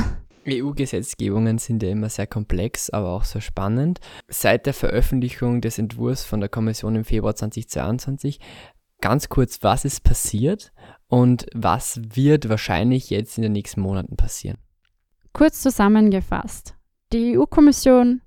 EU-Gesetzgebungen 0.49 1.59
sind 1.59 1.83
ja 1.83 1.91
immer 1.91 2.09
sehr 2.09 2.27
komplex, 2.27 2.91
aber 2.91 3.11
auch 3.11 3.25
sehr 3.25 3.41
spannend. 3.41 4.01
Seit 4.29 4.67
der 4.67 4.75
Veröffentlichung 4.75 5.61
des 5.61 5.79
Entwurfs 5.79 6.25
von 6.25 6.41
der 6.41 6.49
Kommission 6.49 6.97
im 6.97 7.05
Februar 7.05 7.37
2022, 7.37 8.41
ganz 9.01 9.29
kurz, 9.29 9.62
was 9.62 9.85
ist 9.85 10.03
passiert 10.03 10.73
und 11.07 11.47
was 11.55 12.01
wird 12.15 12.49
wahrscheinlich 12.49 13.11
jetzt 13.11 13.38
in 13.38 13.43
den 13.43 13.53
nächsten 13.53 13.81
Monaten 13.81 14.17
passieren? 14.17 14.59
Kurz 15.33 15.62
zusammengefasst. 15.62 16.75
Die 17.12 17.38
EU-Kommission 17.38 18.21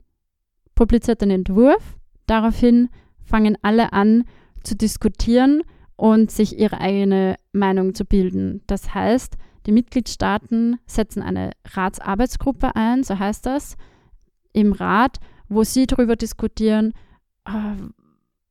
publiziert 0.76 1.22
einen 1.22 1.40
Entwurf. 1.40 1.98
Daraufhin 2.28 2.90
fangen 3.24 3.58
alle 3.62 3.94
an 3.94 4.26
zu 4.64 4.76
diskutieren 4.76 5.64
und 5.96 6.32
sich 6.32 6.60
ihre 6.60 6.80
eigene 6.80 7.36
Meinung 7.54 7.96
zu 7.96 8.06
bilden. 8.06 8.62
Das 8.68 8.94
heißt, 8.94 9.38
die 9.66 9.72
Mitgliedstaaten 9.72 10.78
setzen 10.86 11.22
eine 11.22 11.52
Ratsarbeitsgruppe 11.66 12.76
ein, 12.76 13.04
so 13.04 13.18
heißt 13.18 13.46
das, 13.46 13.78
im 14.54 14.74
Rat, 14.74 15.18
wo 15.50 15.64
sie 15.64 15.88
darüber 15.88 16.16
diskutieren, 16.16 16.94
äh, 17.46 17.52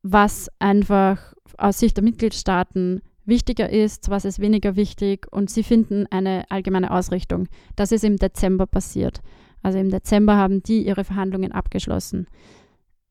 was 0.02 0.50
einfach 0.58 1.34
aus 1.56 1.78
Sicht 1.78 1.96
der 1.96 2.04
Mitgliedstaaten 2.04 3.00
wichtiger 3.24 3.70
ist, 3.70 4.10
was 4.10 4.24
ist 4.24 4.38
weniger 4.38 4.76
wichtig 4.76 5.26
und 5.30 5.50
sie 5.50 5.62
finden 5.62 6.06
eine 6.10 6.44
allgemeine 6.50 6.90
Ausrichtung. 6.90 7.48
Das 7.76 7.92
ist 7.92 8.04
im 8.04 8.16
Dezember 8.16 8.66
passiert. 8.66 9.20
Also 9.64 9.78
im 9.78 9.90
Dezember 9.90 10.36
haben 10.36 10.62
die 10.62 10.86
ihre 10.86 11.04
Verhandlungen 11.04 11.50
abgeschlossen. 11.50 12.28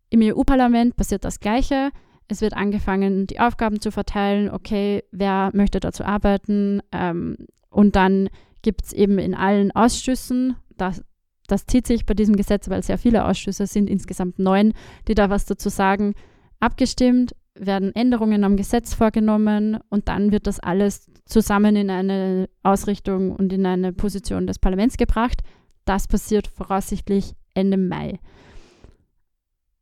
Im 0.09 0.21
EU-Parlament 0.21 0.95
passiert 0.95 1.25
das 1.25 1.39
Gleiche. 1.39 1.89
Es 2.27 2.41
wird 2.41 2.53
angefangen, 2.53 3.25
die 3.25 3.39
Aufgaben 3.39 3.81
zu 3.81 3.91
verteilen. 3.91 4.49
Okay, 4.49 5.03
wer 5.11 5.49
möchte 5.53 5.79
dazu 5.79 6.05
arbeiten? 6.05 6.81
Ähm, 6.91 7.35
und 7.71 7.95
dann 7.95 8.29
gibt 8.61 8.85
es 8.85 8.93
eben 8.93 9.17
in 9.17 9.33
allen 9.33 9.71
Ausschüssen, 9.71 10.55
das, 10.77 11.03
das 11.47 11.65
zieht 11.65 11.87
sich 11.87 12.05
bei 12.05 12.13
diesem 12.13 12.35
Gesetz, 12.35 12.69
weil 12.69 12.83
sehr 12.83 12.99
viele 12.99 13.25
Ausschüsse 13.25 13.65
sind, 13.65 13.89
insgesamt 13.89 14.37
neun, 14.37 14.73
die 15.07 15.15
da 15.15 15.29
was 15.31 15.45
dazu 15.45 15.69
sagen, 15.69 16.13
abgestimmt, 16.59 17.35
werden 17.55 17.93
Änderungen 17.95 18.43
am 18.43 18.57
Gesetz 18.57 18.93
vorgenommen 18.93 19.79
und 19.89 20.07
dann 20.07 20.31
wird 20.31 20.47
das 20.47 20.59
alles 20.59 21.11
zusammen 21.25 21.75
in 21.75 21.89
eine 21.89 22.49
Ausrichtung 22.61 23.31
und 23.31 23.51
in 23.53 23.65
eine 23.65 23.91
Position 23.91 24.47
des 24.47 24.59
Parlaments 24.59 24.97
gebracht. 24.97 25.41
Das 25.85 26.07
passiert 26.07 26.47
voraussichtlich 26.47 27.33
Ende 27.53 27.77
Mai. 27.77 28.19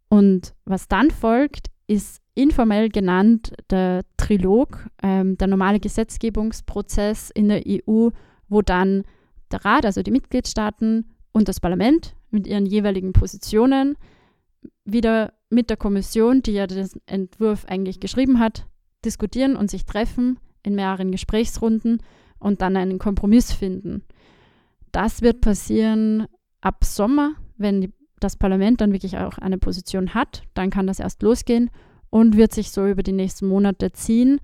Und 0.10 0.54
was 0.66 0.88
dann 0.88 1.12
folgt, 1.12 1.68
ist 1.88 2.22
informell 2.34 2.90
genannt 2.90 3.54
der 3.70 4.04
Trilog, 4.18 4.88
ähm, 5.04 5.38
der 5.38 5.48
normale 5.48 5.80
Gesetzgebungsprozess 5.80 7.30
in 7.32 7.50
der 7.50 7.64
EU, 7.66 8.10
wo 8.48 8.62
dann 8.62 9.04
der 9.52 9.64
Rat, 9.66 9.86
also 9.86 10.02
die 10.02 10.12
Mitgliedstaaten 10.12 11.12
und 11.32 11.48
das 11.48 11.60
Parlament 11.60 12.16
mit 12.30 12.48
ihren 12.48 12.66
jeweiligen 12.66 13.14
Positionen 13.14 13.98
wieder 14.86 15.34
mit 15.50 15.70
der 15.70 15.78
Kommission, 15.78 16.42
die 16.42 16.54
ja 16.54 16.68
den 16.68 16.90
Entwurf 17.06 17.66
eigentlich 17.66 18.00
geschrieben 18.00 18.40
hat, 18.40 18.66
diskutieren 19.04 19.56
und 19.56 19.70
sich 19.70 19.86
treffen 19.86 20.40
in 20.64 20.76
mehreren 20.76 21.12
Gesprächsrunden 21.12 22.02
und 22.40 22.62
dann 22.62 22.78
einen 22.78 23.00
Kompromiss 23.00 23.52
finden. 23.52 24.04
Das 24.92 25.22
wird 25.22 25.42
passieren 25.42 26.28
ab 26.62 26.84
Sommer, 26.84 27.34
wenn 27.58 27.82
die, 27.82 27.94
das 28.20 28.36
Parlament 28.36 28.82
dann 28.82 28.92
wirklich 28.92 29.18
auch 29.18 29.38
eine 29.38 29.58
Position 29.58 30.14
hat. 30.14 30.44
Dann 30.54 30.70
kann 30.70 30.88
das 30.88 31.00
erst 31.00 31.24
losgehen 31.24 31.70
und 32.10 32.38
wird 32.38 32.54
sich 32.54 32.72
so 32.72 32.86
über 32.86 33.04
die 33.04 33.14
nächsten 33.14 33.48
Monate 33.48 33.92
ziehen. 33.92 34.40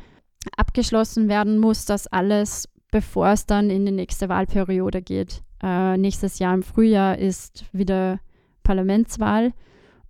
Abgeschlossen 0.55 1.27
werden 1.27 1.60
muss 1.60 1.86
das 1.86 2.07
alles, 2.07 2.69
bevor 2.91 3.29
es 3.29 3.45
dann 3.45 3.69
in 3.69 3.86
die 3.86 3.91
nächste 3.91 4.29
Wahlperiode 4.29 5.01
geht. 5.01 5.43
Äh, 5.62 5.97
nächstes 5.97 6.39
Jahr 6.39 6.53
im 6.53 6.63
Frühjahr 6.63 7.17
ist 7.17 7.65
wieder 7.73 8.19
Parlamentswahl 8.63 9.53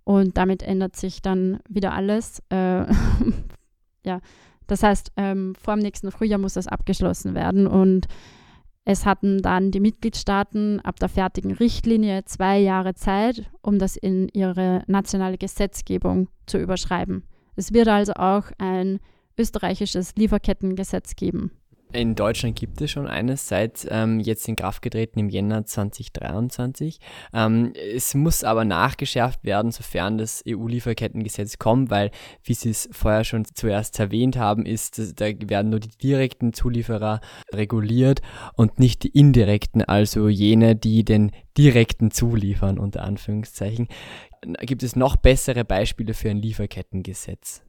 und 0.04 0.36
damit 0.36 0.62
ändert 0.62 0.96
sich 0.96 1.22
dann 1.22 1.60
wieder 1.68 1.92
alles. 1.92 2.42
Äh, 2.50 2.86
ja, 4.06 4.20
das 4.66 4.82
heißt, 4.82 5.12
ähm, 5.16 5.54
vor 5.60 5.74
dem 5.74 5.82
nächsten 5.82 6.10
Frühjahr 6.12 6.38
muss 6.38 6.54
das 6.54 6.68
abgeschlossen 6.68 7.34
werden 7.34 7.66
und 7.66 8.06
es 8.90 9.04
hatten 9.04 9.42
dann 9.42 9.70
die 9.70 9.80
Mitgliedstaaten 9.80 10.80
ab 10.80 10.98
der 10.98 11.10
fertigen 11.10 11.52
Richtlinie 11.52 12.24
zwei 12.24 12.58
Jahre 12.58 12.94
Zeit, 12.94 13.50
um 13.60 13.78
das 13.78 13.98
in 13.98 14.30
ihre 14.32 14.82
nationale 14.86 15.36
Gesetzgebung 15.36 16.28
zu 16.46 16.56
überschreiben. 16.56 17.22
Es 17.54 17.74
wird 17.74 17.88
also 17.88 18.14
auch 18.14 18.44
ein 18.56 18.98
österreichisches 19.36 20.14
Lieferkettengesetz 20.16 21.16
geben. 21.16 21.50
In 21.92 22.14
Deutschland 22.14 22.54
gibt 22.54 22.82
es 22.82 22.90
schon 22.90 23.06
eines, 23.06 23.48
seit 23.48 23.86
ähm, 23.90 24.20
jetzt 24.20 24.46
in 24.46 24.56
Kraft 24.56 24.82
getreten 24.82 25.18
im 25.18 25.30
Jänner 25.30 25.64
2023. 25.64 26.98
Ähm, 27.32 27.72
es 27.94 28.14
muss 28.14 28.44
aber 28.44 28.66
nachgeschärft 28.66 29.42
werden, 29.42 29.70
sofern 29.70 30.18
das 30.18 30.44
EU-Lieferkettengesetz 30.46 31.58
kommt, 31.58 31.90
weil, 31.90 32.10
wie 32.44 32.52
Sie 32.52 32.68
es 32.68 32.90
vorher 32.92 33.24
schon 33.24 33.46
zuerst 33.46 33.98
erwähnt 34.00 34.36
haben, 34.36 34.66
ist, 34.66 35.18
da 35.18 35.26
werden 35.48 35.70
nur 35.70 35.80
die 35.80 35.96
direkten 35.96 36.52
Zulieferer 36.52 37.22
reguliert 37.54 38.20
und 38.52 38.78
nicht 38.78 39.04
die 39.04 39.18
indirekten, 39.18 39.82
also 39.82 40.28
jene, 40.28 40.76
die 40.76 41.06
den 41.06 41.32
direkten 41.56 42.10
zuliefern, 42.10 42.78
unter 42.78 43.02
Anführungszeichen. 43.02 43.88
Gibt 44.60 44.82
es 44.82 44.94
noch 44.94 45.16
bessere 45.16 45.64
Beispiele 45.64 46.12
für 46.12 46.28
ein 46.28 46.42
Lieferkettengesetz? 46.42 47.62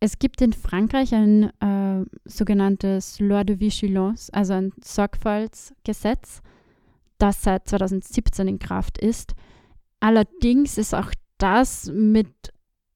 Es 0.00 0.18
gibt 0.18 0.40
in 0.40 0.52
Frankreich 0.52 1.12
ein 1.12 1.50
äh, 1.60 2.04
sogenanntes 2.24 3.18
Loi 3.18 3.44
de 3.44 3.58
Vigilance, 3.58 4.32
also 4.32 4.54
ein 4.54 4.72
Sorgfaltsgesetz, 4.82 6.40
das 7.18 7.42
seit 7.42 7.68
2017 7.68 8.46
in 8.46 8.58
Kraft 8.60 8.98
ist. 8.98 9.34
Allerdings 9.98 10.78
ist 10.78 10.94
auch 10.94 11.10
das 11.38 11.90
mit 11.92 12.28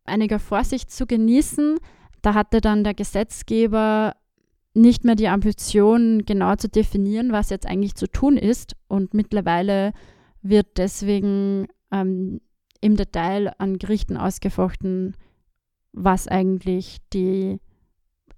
einiger 0.05 0.39
Vorsicht 0.39 0.93
zu 0.93 1.07
genießen. 1.07 1.79
Da 2.23 2.35
hatte 2.35 2.61
dann 2.61 2.85
der 2.85 2.95
Gesetzgeber 2.95 4.15
nicht 4.75 5.05
mehr 5.05 5.17
die 5.17 5.29
Ambition, 5.29 6.25
genau 6.25 6.55
zu 6.55 6.69
definieren, 6.69 7.33
was 7.33 7.51
jetzt 7.51 7.67
eigentlich 7.67 7.97
zu 7.97 8.07
tun 8.07 8.37
ist. 8.37 8.77
Und 8.87 9.13
mittlerweile 9.13 9.93
wird 10.41 10.79
deswegen 10.79 11.67
ähm, 11.91 12.41
im 12.81 12.97
Detail 12.97 13.53
an 13.59 13.79
Gerichten 13.79 14.17
ausgefochten, 14.17 15.17
was 15.93 16.29
eigentlich 16.29 16.99
die 17.13 17.61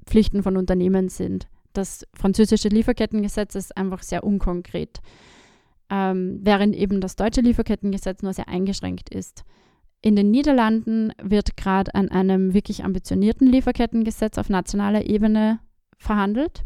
Pflichten 0.06 0.42
von 0.42 0.56
Unternehmen 0.56 1.08
sind. 1.08 1.46
Das 1.72 2.06
französische 2.14 2.68
Lieferkettengesetz 2.68 3.54
ist 3.54 3.76
einfach 3.76 4.02
sehr 4.02 4.24
unkonkret, 4.24 5.00
ähm, 5.90 6.38
während 6.42 6.76
eben 6.76 7.00
das 7.00 7.16
deutsche 7.16 7.40
Lieferkettengesetz 7.40 8.22
nur 8.22 8.32
sehr 8.32 8.48
eingeschränkt 8.48 9.08
ist. 9.08 9.44
In 10.00 10.16
den 10.16 10.30
Niederlanden 10.30 11.12
wird 11.22 11.56
gerade 11.56 11.94
an 11.94 12.10
einem 12.10 12.52
wirklich 12.52 12.84
ambitionierten 12.84 13.46
Lieferkettengesetz 13.46 14.36
auf 14.36 14.50
nationaler 14.50 15.06
Ebene 15.06 15.60
verhandelt. 15.96 16.64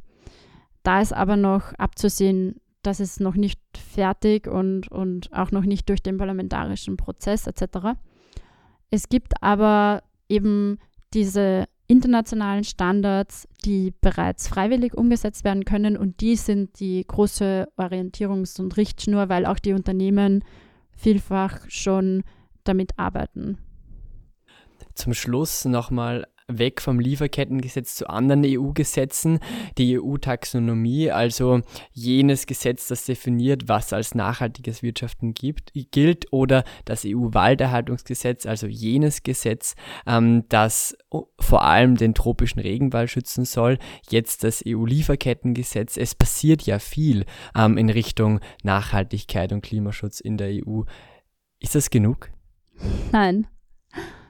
Da 0.83 1.01
ist 1.01 1.13
aber 1.13 1.37
noch 1.37 1.73
abzusehen, 1.75 2.57
dass 2.83 3.01
es 3.01 3.21
noch 3.21 3.35
nicht 3.35 3.61
fertig 3.77 4.49
und, 4.49 4.91
und 4.91 5.33
auch 5.33 5.53
noch 5.53 5.65
nicht 5.65 5.89
durch 5.89 6.03
den 6.03 6.19
parlamentarischen 6.19 6.97
Prozess 6.97 7.47
etc. 7.47 7.99
Es 8.91 9.09
gibt 9.09 9.43
aber 9.43 10.03
eben 10.29 10.79
diese 11.15 11.65
internationalen 11.87 12.65
Standards, 12.65 13.49
die 13.65 13.95
bereits 14.01 14.47
freiwillig 14.47 14.95
umgesetzt 14.95 15.43
werden 15.45 15.65
können 15.65 15.97
und 15.97 16.21
die 16.21 16.37
sind 16.37 16.81
die 16.81 17.05
große 17.07 17.69
Orientierungs- 17.79 18.61
und 18.61 18.77
Richtschnur, 18.77 19.29
weil 19.31 19.47
auch 19.47 19.59
die 19.59 19.73
Unternehmen 19.73 20.45
vielfach 20.93 21.61
schon 21.69 22.25
damit 22.65 22.99
arbeiten. 22.99 23.59
Zum 24.95 25.15
Schluss 25.15 25.65
nochmal 25.65 26.27
weg 26.49 26.81
vom 26.81 26.99
Lieferkettengesetz 26.99 27.95
zu 27.95 28.09
anderen 28.09 28.43
EU-Gesetzen. 28.45 29.39
Die 29.77 29.99
EU-Taxonomie, 29.99 31.11
also 31.11 31.61
jenes 31.93 32.47
Gesetz, 32.47 32.89
das 32.89 33.05
definiert, 33.05 33.69
was 33.69 33.93
als 33.93 34.15
nachhaltiges 34.15 34.83
Wirtschaften 34.83 35.35
gibt, 35.35 35.73
gilt, 35.91 36.33
oder 36.33 36.65
das 36.85 37.05
EU-Walderhaltungsgesetz, 37.07 38.47
also 38.47 38.67
jenes 38.67 39.23
Gesetz, 39.23 39.75
ähm, 40.07 40.45
das 40.49 40.97
vor 41.39 41.65
allem 41.65 41.97
den 41.97 42.15
tropischen 42.15 42.61
Regenwald 42.61 43.11
schützen 43.11 43.45
soll. 43.45 43.79
Jetzt 44.09 44.43
das 44.43 44.65
EU-Lieferkettengesetz. 44.67 45.97
Es 45.97 46.15
passiert 46.15 46.63
ja 46.63 46.79
viel 46.79 47.27
ähm, 47.55 47.77
in 47.77 47.91
Richtung 47.91 48.41
Nachhaltigkeit 48.63 49.53
und 49.53 49.61
Klimaschutz 49.61 50.21
in 50.21 50.39
der 50.39 50.49
EU. 50.49 50.83
Ist 51.61 51.75
das 51.75 51.91
genug? 51.91 52.31
Nein. 53.13 53.47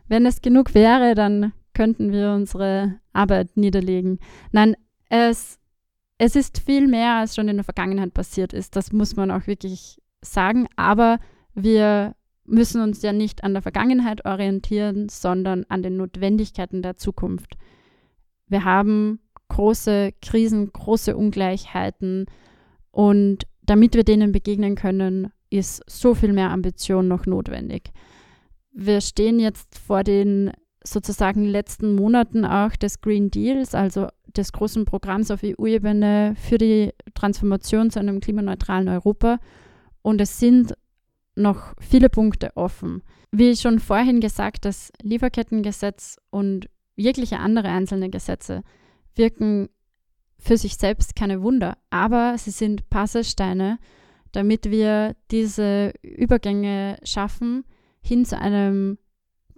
Wenn 0.08 0.24
es 0.24 0.40
genug 0.40 0.74
wäre, 0.74 1.14
dann 1.14 1.52
könnten 1.78 2.10
wir 2.10 2.32
unsere 2.32 2.98
Arbeit 3.12 3.56
niederlegen. 3.56 4.18
Nein, 4.50 4.74
es, 5.10 5.60
es 6.18 6.34
ist 6.34 6.58
viel 6.58 6.88
mehr, 6.88 7.14
als 7.14 7.36
schon 7.36 7.46
in 7.46 7.56
der 7.56 7.62
Vergangenheit 7.62 8.12
passiert 8.14 8.52
ist. 8.52 8.74
Das 8.74 8.92
muss 8.92 9.14
man 9.14 9.30
auch 9.30 9.46
wirklich 9.46 10.02
sagen. 10.20 10.66
Aber 10.74 11.20
wir 11.54 12.16
müssen 12.44 12.82
uns 12.82 13.00
ja 13.02 13.12
nicht 13.12 13.44
an 13.44 13.52
der 13.52 13.62
Vergangenheit 13.62 14.24
orientieren, 14.24 15.08
sondern 15.08 15.66
an 15.68 15.84
den 15.84 15.96
Notwendigkeiten 15.96 16.82
der 16.82 16.96
Zukunft. 16.96 17.54
Wir 18.48 18.64
haben 18.64 19.20
große 19.46 20.14
Krisen, 20.20 20.72
große 20.72 21.16
Ungleichheiten 21.16 22.26
und 22.90 23.46
damit 23.62 23.94
wir 23.94 24.02
denen 24.02 24.32
begegnen 24.32 24.74
können, 24.74 25.30
ist 25.48 25.88
so 25.88 26.16
viel 26.16 26.32
mehr 26.32 26.50
Ambition 26.50 27.06
noch 27.06 27.24
notwendig. 27.26 27.92
Wir 28.72 29.00
stehen 29.00 29.38
jetzt 29.38 29.78
vor 29.78 30.02
den 30.02 30.50
sozusagen 30.90 31.44
letzten 31.44 31.94
Monaten 31.94 32.44
auch 32.44 32.76
des 32.76 33.00
Green 33.00 33.30
Deals, 33.30 33.74
also 33.74 34.08
des 34.36 34.52
großen 34.52 34.84
Programms 34.84 35.30
auf 35.30 35.40
EU-Ebene 35.42 36.34
für 36.36 36.58
die 36.58 36.92
Transformation 37.14 37.90
zu 37.90 37.98
einem 37.98 38.20
klimaneutralen 38.20 38.88
Europa. 38.88 39.38
Und 40.02 40.20
es 40.20 40.38
sind 40.38 40.74
noch 41.34 41.74
viele 41.80 42.08
Punkte 42.08 42.56
offen. 42.56 43.02
Wie 43.30 43.56
schon 43.56 43.78
vorhin 43.78 44.20
gesagt, 44.20 44.64
das 44.64 44.92
Lieferkettengesetz 45.02 46.16
und 46.30 46.68
jegliche 46.96 47.38
andere 47.38 47.68
einzelne 47.68 48.10
Gesetze 48.10 48.62
wirken 49.14 49.68
für 50.38 50.56
sich 50.56 50.76
selbst 50.76 51.16
keine 51.16 51.42
Wunder, 51.42 51.76
aber 51.90 52.36
sie 52.38 52.50
sind 52.50 52.88
Passersteine, 52.90 53.78
damit 54.32 54.70
wir 54.70 55.16
diese 55.30 55.92
Übergänge 56.02 56.98
schaffen 57.02 57.64
hin 58.00 58.24
zu 58.24 58.38
einem 58.38 58.98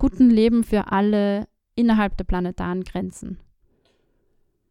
guten 0.00 0.30
Leben 0.30 0.64
für 0.64 0.90
alle 0.90 1.46
innerhalb 1.76 2.16
der 2.16 2.24
planetaren 2.24 2.82
Grenzen. 2.82 3.38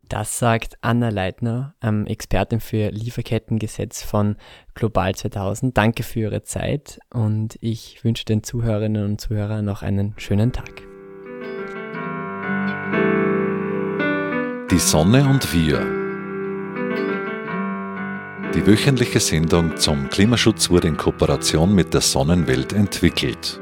Das 0.10 0.40
sagt 0.40 0.76
Anna 0.82 1.10
Leitner, 1.10 1.76
ähm, 1.84 2.08
Expertin 2.08 2.60
für 2.60 2.90
Lieferkettengesetz 2.90 4.02
von 4.02 4.38
Global 4.74 5.14
2000. 5.14 5.78
Danke 5.78 6.02
für 6.02 6.22
Ihre 6.22 6.44
Zeit 6.44 7.00
und 7.14 7.58
ich 7.62 8.04
wünsche 8.04 8.26
den 8.26 8.42
Zuhörerinnen 8.42 9.06
und 9.06 9.22
Zuhörern 9.22 9.64
noch 9.64 9.84
einen 9.84 10.16
schönen 10.18 10.52
Tag. 10.52 10.82
Die 14.72 14.80
Sonne 14.80 15.30
und 15.30 15.54
wir. 15.54 15.80
Die 18.56 18.66
wöchentliche 18.66 19.20
Sendung 19.20 19.78
zum 19.78 20.10
Klimaschutz 20.10 20.72
wurde 20.72 20.88
in 20.88 20.98
Kooperation 20.98 21.76
mit 21.76 21.94
der 21.94 22.02
Sonnenwelt 22.02 22.74
entwickelt. 22.74 23.62